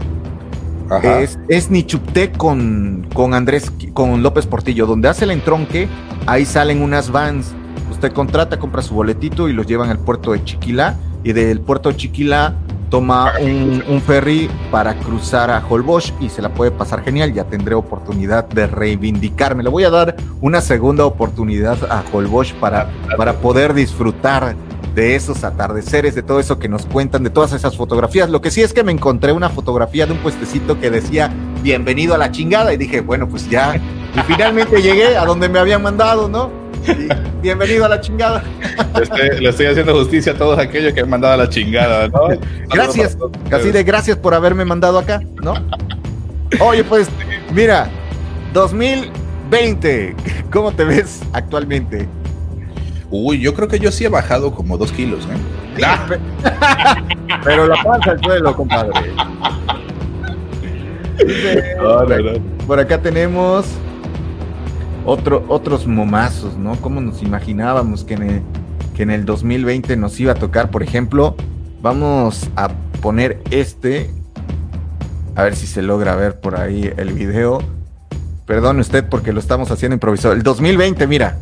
[0.98, 5.88] es, es Nichupté con, con Andrés, con López Portillo, donde hace el entronque,
[6.26, 7.54] ahí salen unas vans.
[7.90, 10.96] Usted contrata, compra su boletito y los llevan al puerto de Chiquilá.
[11.22, 12.54] Y del puerto de Chiquilá
[12.88, 17.32] toma un, ferry para cruzar a Holbox y se la puede pasar genial.
[17.32, 19.62] Ya tendré oportunidad de reivindicarme.
[19.62, 24.56] Le voy a dar una segunda oportunidad a Holbox para, para poder disfrutar
[24.94, 28.30] de esos atardeceres, de todo eso que nos cuentan, de todas esas fotografías.
[28.30, 31.30] Lo que sí es que me encontré una fotografía de un puestecito que decía
[31.62, 33.76] bienvenido a la chingada y dije, bueno, pues ya.
[33.76, 36.60] Y finalmente llegué a donde me habían mandado, ¿no?
[37.42, 38.42] bienvenido a la chingada.
[39.38, 42.28] le estoy haciendo justicia a todos aquellos que han mandado a la chingada, ¿no?
[42.72, 43.16] Gracias,
[43.48, 45.54] casi de gracias por haberme mandado acá, ¿no?
[46.58, 47.08] Oye, pues,
[47.52, 47.88] mira,
[48.52, 50.16] 2020,
[50.50, 52.08] ¿cómo te ves actualmente?
[53.10, 55.80] Uy, yo creo que yo sí he bajado como dos kilos, ¿eh?
[57.44, 59.12] Pero la panza al suelo, compadre.
[62.66, 63.66] Por acá tenemos
[65.04, 66.76] otro, otros momazos, ¿no?
[66.76, 68.42] ¿Cómo nos imaginábamos que en, el,
[68.94, 70.70] que en el 2020 nos iba a tocar?
[70.70, 71.34] Por ejemplo,
[71.82, 74.10] vamos a poner este.
[75.34, 77.60] A ver si se logra ver por ahí el video.
[78.46, 80.34] Perdone usted porque lo estamos haciendo improvisado.
[80.34, 81.38] El 2020, mira.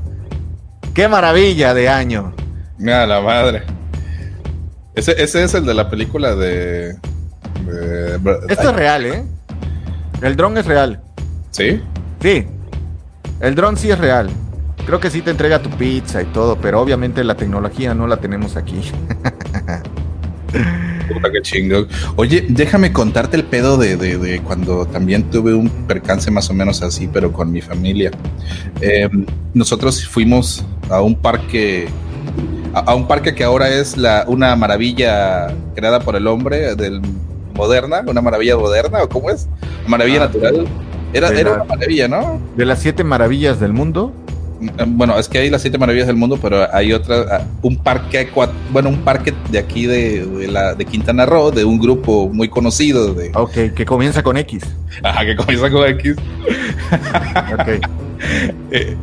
[0.99, 2.34] ¡Qué maravilla de año!
[2.76, 3.62] Mira la madre.
[4.96, 6.96] Ese, es el de la película de.
[8.49, 9.24] Esto es real, ¿eh?
[10.22, 11.01] El dron es real.
[11.53, 11.80] ¿Sí?
[12.20, 12.49] Sí.
[13.38, 14.28] El dron sí es real.
[14.86, 18.16] Creo que sí te entrega tu pizza y todo, pero obviamente la tecnología no la
[18.16, 18.82] tenemos aquí.
[21.13, 21.87] Puta que chingo.
[22.17, 27.09] Oye, déjame contarte el pedo de, cuando también tuve un percance más o menos así,
[27.13, 28.11] pero con mi familia.
[28.81, 31.89] Em, nosotros fuimos a un parque,
[32.75, 37.01] a, un parque que ahora es la, una maravilla creada por el hombre, del
[37.55, 39.49] moderna, una maravilla moderna, o cómo es,
[39.87, 40.67] maravilla ah, natural.
[41.13, 42.41] Era, era una maravilla, ¿no?
[42.57, 44.13] De las siete maravillas del mundo.
[44.87, 48.29] Bueno, es que hay las siete maravillas del mundo, pero hay otra, ah, un parque,
[48.73, 53.15] bueno, un parque de aquí de, la, de Quintana Roo, de un grupo muy conocido.
[53.15, 53.31] De...
[53.35, 54.65] Ok, que comienza con X.
[55.03, 56.17] Ajá, que comienza con X.
[57.53, 57.69] ok.
[58.73, 58.97] Eh,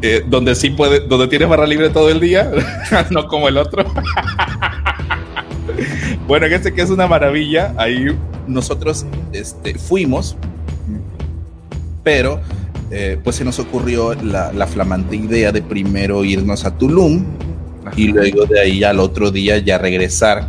[0.00, 2.50] eh, donde sí puede, donde tienes barra libre todo el día,
[3.10, 3.84] no como el otro.
[6.26, 8.06] bueno, en este que es una maravilla, ahí
[8.48, 10.36] nosotros este, fuimos,
[12.02, 12.40] pero
[12.94, 17.24] eh, pues se nos ocurrió la, flamante idea de primero irnos a Tulum
[17.96, 20.46] y luego de ahí al otro día ya regresar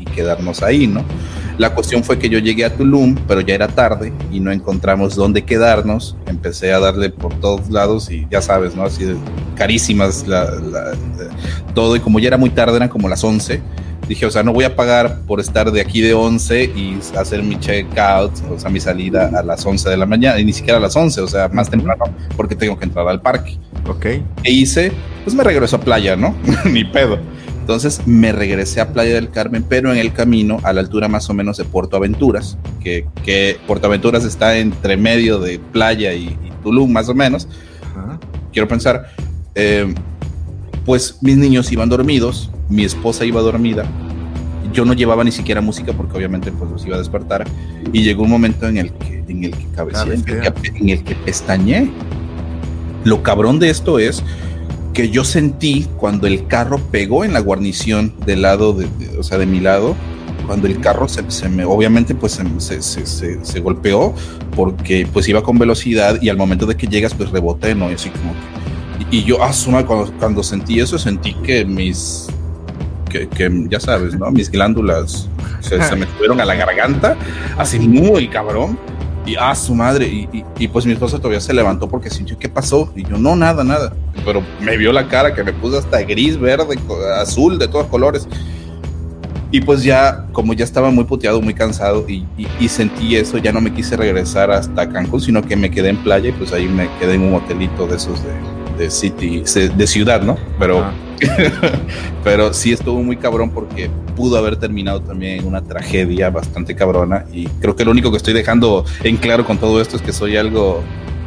[0.00, 1.04] y, quedarnos ahí, ¿no?
[1.58, 5.16] La cuestión fue que yo llegué a Tulum, pero ya era tarde y no encontramos
[5.16, 6.16] dónde quedarnos.
[6.26, 8.84] Empecé a darle por todos lados y ya sabes, ¿no?
[8.84, 9.16] Así de
[9.54, 10.50] carísimas la,
[11.74, 11.94] todo.
[11.94, 13.60] Y como ya era muy tarde, eran como las 11
[14.08, 17.42] dije, o sea, no voy a pagar por estar de aquí de 11 y hacer
[17.42, 20.78] mi checkout, o sea, mi salida a las 11 de la mañana, y ni siquiera
[20.78, 22.04] a las 11, o sea, más temprano,
[22.36, 23.58] porque tengo que entrar al parque.
[23.88, 24.06] Ok.
[24.42, 24.92] ¿Qué hice?
[25.24, 26.34] Pues me regreso a playa, ¿no?
[26.64, 27.18] ni pedo.
[27.64, 31.30] Entonces me regresé a Playa del Carmen, pero en el camino, a la altura más
[31.30, 36.36] o menos de Puerto Aventuras, que, que Puerto Aventuras está entre medio de Playa y,
[36.62, 37.48] Tulum, más o menos.
[38.52, 39.06] Quiero pensar,
[39.54, 39.94] eh,
[40.84, 43.84] pues mis niños iban dormidos, mi esposa iba dormida,
[44.72, 47.46] yo no llevaba ni siquiera música porque obviamente pues los iba a despertar
[47.92, 50.14] y llegó un momento en el que en el que cabeceé,
[50.74, 51.90] en, el que pestañé.
[53.04, 54.22] Lo cabrón de esto es
[54.92, 58.86] que yo sentí cuando el carro pegó en la guarnición del lado, de,
[59.18, 59.96] o sea, de mi lado,
[60.46, 63.06] cuando el carro se, me, obviamente pues se, se,
[63.44, 64.14] se, golpeó
[64.54, 67.90] porque pues iba con velocidad y al momento de que llegas pues reboté, ¿no?
[67.90, 68.32] Y así como
[69.10, 69.52] y, yo, ah,
[69.86, 72.26] cuando, cuando sentí eso, sentí que mis,
[73.14, 74.30] que, que ya sabes, ¿no?
[74.32, 75.28] Mis glándulas
[75.60, 77.16] se, me subieron a la garganta,
[77.56, 78.76] así muy cabrón.
[79.26, 80.06] Y ah, su madre.
[80.06, 82.92] Y, y, pues mi esposa todavía se levantó porque sintió, ¿qué pasó?
[82.94, 83.94] Y yo, no, nada, nada.
[84.22, 86.78] Pero me vio la cara que me puso hasta gris, verde,
[87.18, 88.28] azul, de todos colores.
[89.50, 92.26] Y pues ya, como ya estaba muy puteado, muy cansado y,
[92.58, 95.96] y, sentí eso, ya no me quise regresar hasta Cancún, sino que me quedé en
[95.98, 98.30] playa y pues ahí me quedé en un hotelito de esos de,
[98.76, 99.42] de city,
[99.76, 100.36] de ciudad, ¿no?
[100.58, 100.84] Pero,
[102.24, 107.46] pero sí estuvo muy cabrón porque pudo haber terminado también una tragedia bastante cabrona y
[107.46, 110.36] creo que lo único que estoy dejando en claro con todo esto es que soy
[110.36, 110.82] algo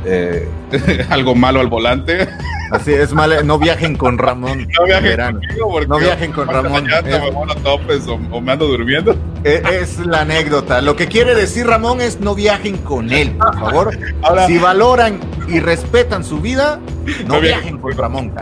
[0.05, 0.47] eh,
[1.09, 2.27] algo malo al volante.
[2.71, 4.67] Así es, mal, no viajen con Ramón.
[4.77, 5.39] No viajen,
[5.87, 6.87] no viajen con Ramón.
[8.31, 9.15] o, me ando durmiendo.
[9.43, 10.81] E, es, la anécdota.
[10.81, 13.97] Lo que quiere decir Ramón es no viajen con él, por favor.
[14.47, 16.79] si valoran y respetan su vida,
[17.25, 18.33] no, viajen con Ramón,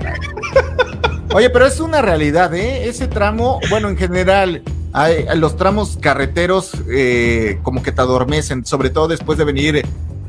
[1.33, 2.87] Oye, pero es una realidad, ¿eh?
[2.87, 8.89] Ese tramo, bueno, en general, hay, los tramos carreteros eh, como que te adormecen, sobre
[8.89, 9.85] todo después de venir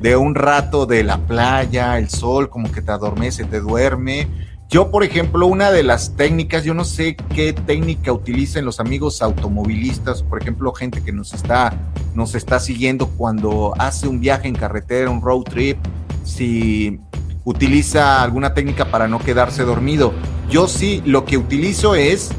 [0.07, 4.29] de un rato de la playa, el sol como que te adormece, te duerme.
[4.69, 9.21] Yo, por ejemplo, una de las técnicas, yo no sé qué técnica utilicen los amigos
[9.21, 11.77] automovilistas, por ejemplo, gente que nos está,
[12.15, 15.77] nos está siguiendo cuando hace un viaje en carretera, un road trip,
[16.23, 17.01] si
[17.43, 20.13] utiliza alguna técnica para no quedarse dormido.
[20.49, 22.31] Yo sí, lo que utilizo es,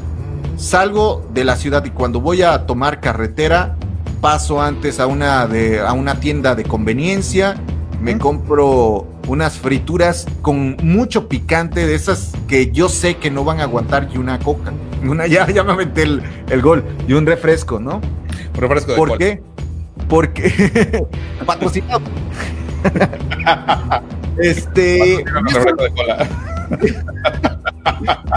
[0.56, 3.76] salgo de la ciudad y cuando voy a tomar carretera,
[4.20, 7.56] paso antes a una, de, a una tienda de conveniencia,
[8.00, 13.60] me compro unas frituras con mucho picante, de esas que yo sé que no van
[13.60, 14.72] a aguantar y una coca.
[15.02, 16.82] Una, ya, ya me aventé el, gol.
[17.06, 18.00] Y un refresco, ¿no?
[18.54, 19.42] Un refresco de ¿Por qué?
[20.08, 21.06] Porque
[21.46, 22.02] patrocinado.
[24.38, 25.24] este.
[25.24, 26.28] Refresco de cola.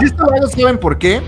[0.00, 0.24] esto
[0.56, 1.20] saben por qué?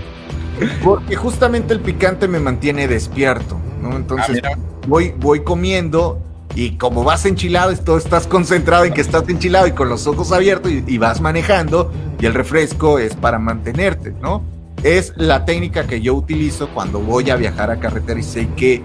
[0.83, 3.59] Porque justamente el picante me mantiene despierto.
[3.93, 6.21] Entonces ah, voy, voy comiendo
[6.55, 10.31] y como vas enchilado, esto, estás concentrado en que estás enchilado y con los ojos
[10.31, 14.41] abiertos y, vas manejando y el refresco es para mantenerte, ¿no?
[14.81, 18.81] Es la técnica que yo utilizo cuando voy a viajar a carretera y sé que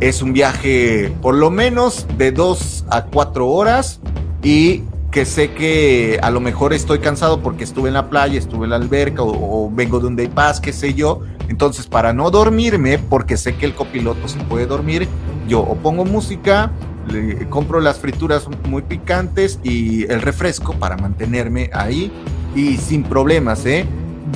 [0.00, 4.00] es un viaje por lo menos de dos a cuatro horas
[4.42, 4.82] y
[5.14, 8.70] que sé que a lo mejor estoy cansado porque estuve en la playa, estuve en
[8.70, 12.32] la alberca o, o vengo de un day pass, qué sé yo, entonces, para no
[12.32, 15.06] dormirme, porque sé que el copiloto se puede dormir,
[15.46, 16.72] yo o pongo música,
[17.08, 22.10] le compro las frituras muy picantes y el refresco para mantenerme ahí
[22.56, 23.86] y sin problemas, ¿eh?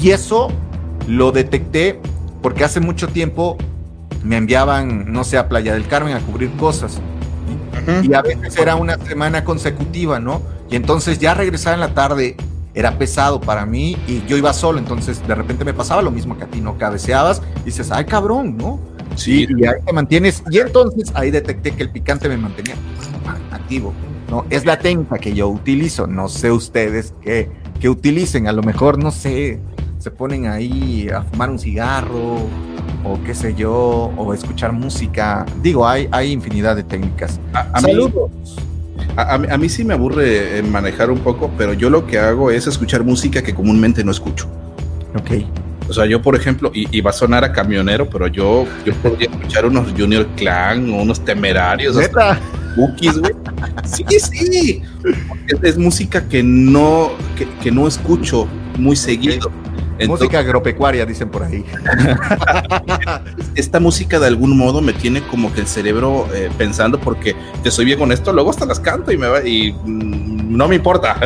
[0.00, 0.46] Y eso
[1.08, 1.98] lo detecté
[2.40, 3.58] porque hace mucho tiempo
[4.22, 7.00] me enviaban, no sé, a Playa del Carmen a cubrir cosas.
[8.04, 10.40] Y, y a veces era una semana consecutiva, ¿no?
[10.70, 12.36] Y entonces ya regresaba en la tarde
[12.74, 16.36] era pesado para mí y yo iba solo, entonces de repente me pasaba lo mismo
[16.38, 16.78] que a ti, ¿no?
[16.78, 18.78] Cabeceabas y dices, ay cabrón, ¿no?
[19.16, 19.48] Sí.
[19.48, 22.76] Y, ahí te mantienes, y entonces ahí detecté que el picante me mantenía
[23.50, 23.92] activo,
[24.30, 24.44] ¿no?
[24.48, 27.50] Es la técnica que yo utilizo, no sé ustedes qué,
[27.80, 29.58] que utilicen, a lo mejor, no sé,
[29.98, 32.36] se ponen ahí a fumar un cigarro
[33.04, 35.46] o qué sé yo, o escuchar música.
[35.62, 37.40] Digo, hay, hay infinidad de técnicas.
[37.80, 38.30] Saludos.
[39.16, 42.66] A, mí sí me aburre eh, manejar un poco, pero yo lo que hago es
[42.66, 44.48] escuchar música que comúnmente no escucho.
[45.16, 45.44] Ok.
[45.88, 49.30] O sea, yo, por ejemplo, y, va a sonar a camionero, pero yo, yo podría
[49.30, 51.96] escuchar unos Junior Clan unos temerarios.
[51.96, 52.38] ¿Neta?
[52.76, 53.32] Bookies, güey.
[53.84, 54.82] Sí, sí.
[55.62, 57.12] Es, música que no,
[57.62, 58.46] que, no escucho
[58.76, 59.50] muy seguido.
[60.06, 61.64] Música agropecuaria, dicen por ahí.
[63.54, 67.70] Esta música de algún modo me tiene como que el cerebro eh, pensando porque te
[67.70, 70.76] soy bien con esto, luego hasta las canto y me va y mm, no me
[70.76, 71.16] importa.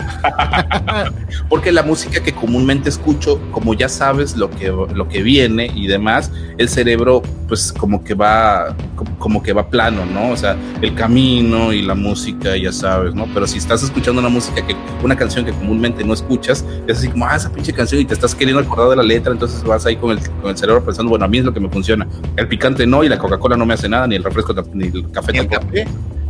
[1.48, 5.86] Porque la música que comúnmente escucho, como ya sabes lo que, lo que viene y
[5.86, 8.76] demás, el cerebro pues como que va
[9.18, 10.30] como que va plano, ¿no?
[10.30, 13.26] O sea, el camino y la música, ya sabes, ¿no?
[13.34, 17.08] Pero si estás escuchando una música que una canción que comúnmente no escuchas, es así
[17.08, 19.84] como, ah, esa pinche canción y te estás queriendo acordar de la letra, entonces vas
[19.84, 22.06] ahí con el, con el cerebro pensando, bueno, a mí es lo que me funciona.
[22.36, 25.10] El picante no y la Coca-Cola no me hace nada, ni el refresco ni el
[25.10, 25.66] café tampoco.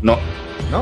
[0.03, 0.19] No,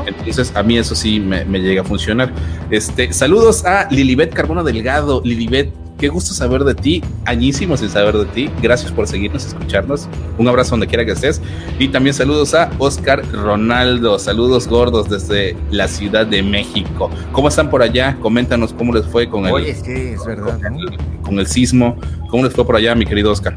[0.05, 2.31] entonces, a mí eso sí me, llega a funcionar.
[2.69, 5.21] Este, saludos a Lilibet Carbono Delgado.
[5.23, 8.49] Lilibet, qué gusto saber de ti, añísimo sin saber de ti.
[8.61, 10.07] Gracias por seguirnos, escucharnos.
[10.37, 11.41] Un abrazo donde quiera que estés.
[11.79, 14.19] Y también saludos a Oscar Ronaldo.
[14.19, 17.09] Saludos gordos desde la Ciudad de México.
[17.31, 18.15] ¿Cómo están por allá?
[18.21, 20.59] Coméntanos cómo les fue con el, es verdad,
[21.23, 21.97] con el sismo.
[22.29, 23.55] ¿Cómo les fue por allá, mi querido Oscar?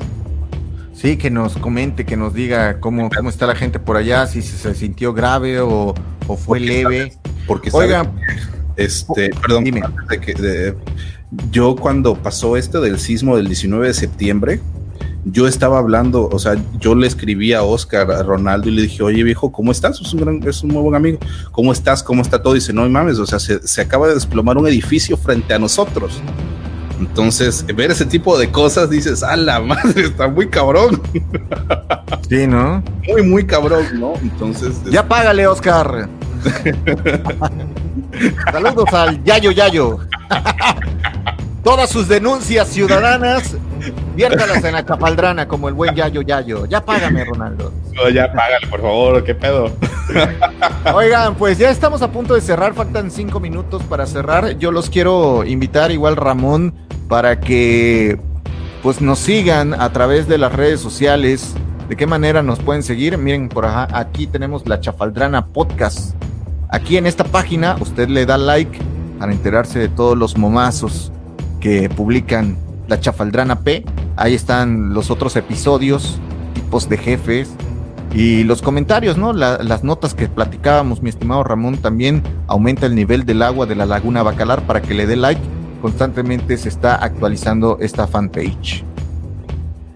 [1.03, 4.41] Sí, que nos comente, que nos diga cómo, cómo está la gente por allá, si
[4.41, 5.97] se, sintió grave o,
[6.39, 7.13] fue leve.
[7.45, 8.09] porque, oiga,
[8.77, 9.83] este, perdón, dime.
[11.51, 14.61] yo cuando pasó esto del sismo del 19 de septiembre,
[15.25, 19.03] yo estaba hablando, o sea, yo le escribí a Oscar, a Ronaldo y le dije,
[19.03, 20.01] oye viejo, ¿cómo estás?
[20.01, 21.19] Es un, gran, es un muy buen amigo.
[21.51, 22.05] ¿Cómo estás?
[22.05, 22.55] ¿Cómo está todo?
[22.55, 25.59] Y dice, no mames, o sea, se, se acaba de desplomar un edificio frente a
[25.59, 26.23] nosotros.
[27.03, 31.03] Entonces, ver ese tipo de cosas, dices, a la madre, está muy cabrón.
[32.29, 32.83] Sí, ¿no?
[33.09, 34.15] Muy, muy cabrón, ¿no?
[34.23, 34.81] Entonces.
[34.85, 36.09] Ya págale, Oscar.
[38.53, 39.99] Saludos al Yayo Yayo.
[41.63, 43.57] Todas sus denuncias ciudadanas,
[44.17, 46.67] viértalas en la capaldrana como el buen Yayo Yayo.
[46.67, 47.73] Ya págame, Ronaldo.
[48.13, 49.71] ya págale, por favor, qué pedo.
[50.95, 54.59] Oigan, pues ya estamos a punto de cerrar, faltan cinco minutos para cerrar.
[54.59, 56.75] Yo los quiero invitar, igual Ramón,
[57.09, 58.19] para que
[58.83, 61.55] pues nos sigan a través de las redes sociales.
[61.89, 63.19] ¿De qué manera nos pueden seguir?
[63.19, 66.17] Miren, por acá, aquí tenemos la Chafaldrana Podcast.
[66.71, 68.77] Aquí en esta página usted le da like
[69.21, 71.13] para enterarse de todos los momazos
[71.63, 72.59] que publican
[72.89, 73.85] la Chafaldrana P.
[74.17, 76.19] Ahí están los otros episodios,
[76.53, 77.51] tipos de jefes
[78.13, 79.33] y los comentarios, ¿no?
[79.33, 83.87] las notas que platicábamos, mi estimado Ramón, también aumenta el nivel del agua de la
[83.87, 85.41] laguna Bacalar para que le dé like
[85.81, 88.85] constantemente se está actualizando esta fanpage.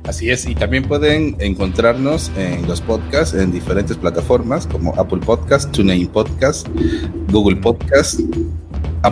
[0.05, 5.73] Así es, y también pueden encontrarnos en los podcasts en diferentes plataformas como Apple Podcast,
[5.73, 6.69] TuneIn Podcast,
[7.31, 8.21] Google Podcast,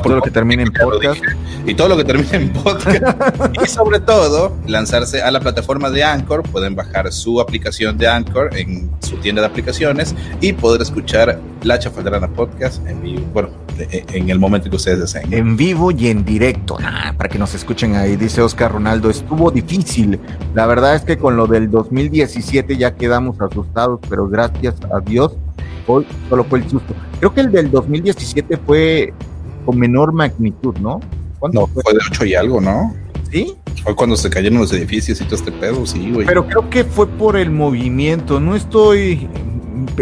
[0.03, 1.21] todo lo que termine en podcast.
[1.67, 3.03] Y todo lo que termine en podcast.
[3.65, 6.43] y sobre todo, lanzarse a la plataforma de Anchor.
[6.43, 11.79] Pueden bajar su aplicación de Anchor en su tienda de aplicaciones y poder escuchar la
[11.79, 13.23] Chafaldrana Podcast en vivo.
[13.33, 13.49] Bueno,
[13.79, 15.33] en el momento que ustedes deseen.
[15.33, 16.77] En vivo y en directo.
[17.17, 18.17] para que nos escuchen ahí.
[18.17, 20.21] Dice Oscar Ronaldo, estuvo difícil.
[20.55, 25.33] La verdad es que con lo del 2017 ya quedamos asustados, pero gracias a Dios
[25.87, 26.95] hoy solo fue el susto.
[27.19, 29.13] Creo que el del 2017 fue
[29.65, 31.01] con menor magnitud, ¿no?
[31.53, 31.83] No, fue?
[31.93, 32.95] de 8 y algo, ¿no?
[33.31, 33.55] ¿Sí?
[33.83, 36.27] Fue cuando se cayeron los edificios y todo este pedo, sí, güey.
[36.27, 38.41] Pero creo que fue por el movimiento.
[38.41, 39.29] No estoy.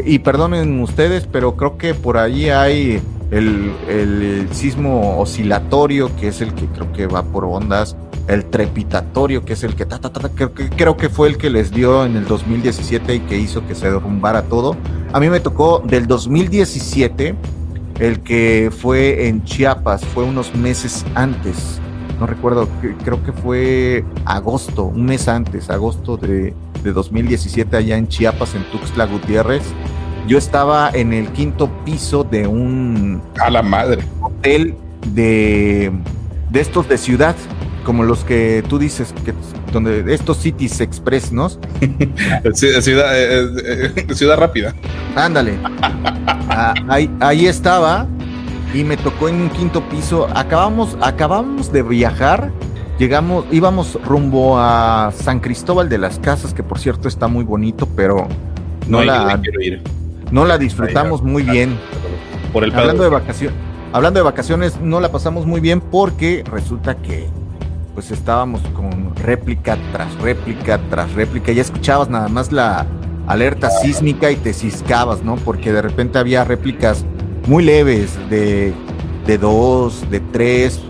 [0.05, 3.03] Y perdonen ustedes, pero creo que por ahí hay
[3.33, 7.97] el, el, sismo oscilatorio, que es el que creo que va por ondas.
[8.29, 11.39] El trepitatorio, que es el que, ta, ta, ta, creo, que creo que fue el
[11.39, 14.77] que les dio en el 2017 y que hizo que se derrumbara todo.
[15.13, 17.35] A mí me tocó del 2017
[17.99, 21.81] el que fue en Chiapas, fue unos meses antes,
[22.23, 22.69] no recuerdo,
[23.05, 29.07] creo que fue agosto, un mes antes, agosto de, 2017 allá en Chiapas, en Tuxtla
[29.07, 29.63] Gutiérrez.
[30.29, 33.21] Yo estaba en el quinto piso de un...
[33.41, 34.05] A la madre.
[34.21, 34.77] Hotel
[35.09, 35.91] de,
[36.51, 37.35] de estos de ciudad,
[37.85, 39.35] como los que tú dices, que
[39.73, 41.49] donde estos Cities Express, ¿no?
[42.55, 44.75] ciudad, eh, eh, ciudad rápida.
[45.17, 45.59] Ándale.
[46.49, 48.07] Ah, ahí, ahí estaba
[48.75, 50.29] y me tocó en un quinto piso.
[50.35, 52.51] Acabamos, acabamos de viajar.
[52.99, 57.89] Llegamos, íbamos rumbo a San Cristóbal de las Casas, que por cierto está muy bonito,
[57.97, 58.29] pero
[58.87, 59.41] no, la,
[60.31, 61.79] no la disfrutamos muy bien.
[62.53, 63.57] Por el hablando de vacaciones,
[63.93, 67.29] hablando de vacaciones, no la pasamos muy bien porque resulta que
[67.95, 71.53] pues estábamos con réplica tras réplica tras réplica.
[71.53, 72.87] Ya escuchabas nada más la
[73.27, 75.37] alerta sísmica y te ciscabas, ¿no?
[75.37, 77.05] Porque de repente había réplicas
[77.47, 78.73] muy leves de,
[79.27, 80.81] de dos, de tres,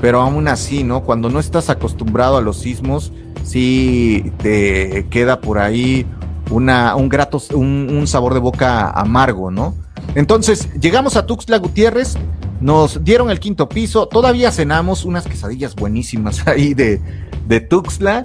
[0.00, 1.02] pero aún así, ¿no?
[1.02, 6.06] Cuando no estás acostumbrado a los sismos, sí te queda por ahí
[6.50, 9.74] una, un grato, un, un sabor de boca amargo, ¿no?
[10.14, 12.16] Entonces, llegamos a Tuxtla Gutiérrez,
[12.60, 17.00] Nos dieron el quinto piso, todavía cenamos unas quesadillas buenísimas ahí de,
[17.46, 18.22] de Tuxtla.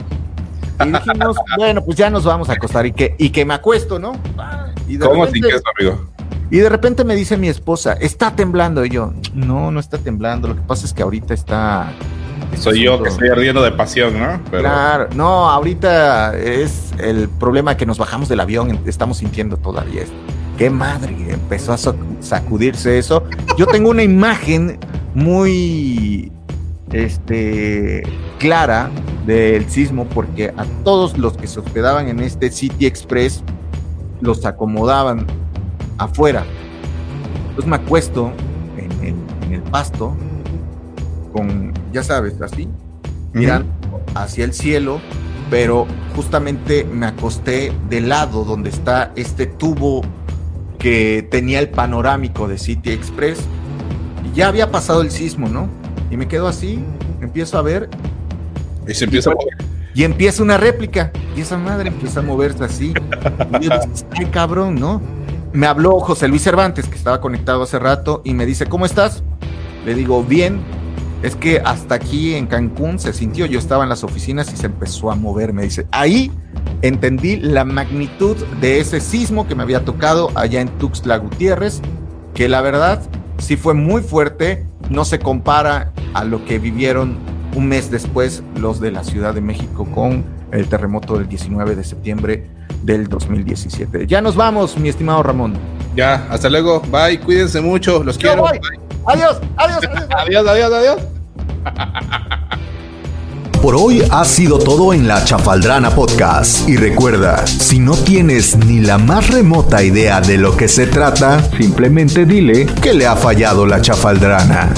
[0.85, 3.97] Y dijimos, bueno, pues ya nos vamos a acostar y que, y que me acuesto,
[3.97, 4.13] ¿no?
[4.87, 6.09] Y de ¿Cómo repente, amigo?
[6.51, 8.85] Y de repente me dice mi esposa, está temblando.
[8.85, 10.47] Y yo, no, no está temblando.
[10.47, 11.91] Lo que pasa es que ahorita está.
[12.57, 14.41] Soy yo que estoy ardiendo de pasión, ¿no?
[14.49, 20.15] Claro, no, ahorita es el problema que nos bajamos del avión, estamos sintiendo todavía esto.
[20.57, 21.77] Qué madre, empezó a
[22.21, 23.23] sacudirse eso.
[23.57, 24.79] Yo tengo una imagen
[25.13, 26.31] muy
[26.93, 28.03] este,
[28.39, 28.89] clara
[29.25, 33.43] del sismo porque a todos los que se hospedaban en este City Express
[34.21, 35.27] los acomodaban
[35.97, 36.45] afuera.
[37.49, 38.31] Entonces me acuesto
[38.77, 40.15] en el, pasto
[41.33, 42.67] con, ya sabes, así,
[43.33, 43.69] mirando
[44.13, 45.01] hacia el cielo,
[45.49, 45.85] pero
[46.15, 50.01] justamente me acosté del lado donde está este tubo
[50.85, 53.39] que tenía el panorámico de City Express.
[54.23, 55.67] Y ya había pasado el sismo, ¿no?
[56.11, 56.77] Y me quedo así,
[57.21, 57.89] empiezo a ver.
[58.87, 59.33] Y se empieza a
[59.95, 61.11] Y empieza una réplica.
[61.35, 62.93] Y esa madre empieza a moverse así.
[63.59, 63.71] Y yo
[64.11, 65.01] ay cabrón, ¿no?
[65.53, 69.23] Me habló José Luis Cervantes, que estaba conectado hace rato, y me dice, ¿cómo estás?
[69.87, 70.61] Le digo, bien.
[71.23, 74.67] Es que hasta aquí en Cancún se sintió, yo estaba en las oficinas y se
[74.67, 75.51] empezó a mover.
[75.51, 76.31] Me dice, ahí
[76.81, 81.81] entendí la magnitud de ese sismo que me había tocado allá en Tuxtla Gutiérrez,
[82.33, 83.01] que la verdad
[83.37, 87.17] sí fue muy fuerte, no se compara a lo que vivieron
[87.55, 91.83] un mes después los de la Ciudad de México con el terremoto del 19 de
[91.83, 92.47] septiembre
[92.83, 94.07] del 2017.
[94.07, 95.53] Ya nos vamos, mi estimado Ramón.
[95.95, 96.81] Ya, hasta luego.
[96.91, 98.45] Bye, cuídense mucho, los quiero.
[98.47, 98.61] Adiós,
[99.05, 100.07] adiós, adiós.
[100.17, 102.55] adiós, adiós, adiós.
[103.65, 106.69] Por hoy ha sido todo en la Chafaldrana Podcast.
[106.69, 111.41] Y recuerda, si no tienes ni la más remota idea de lo que se trata,
[111.57, 114.71] simplemente dile que le ha fallado la Chafaldrana.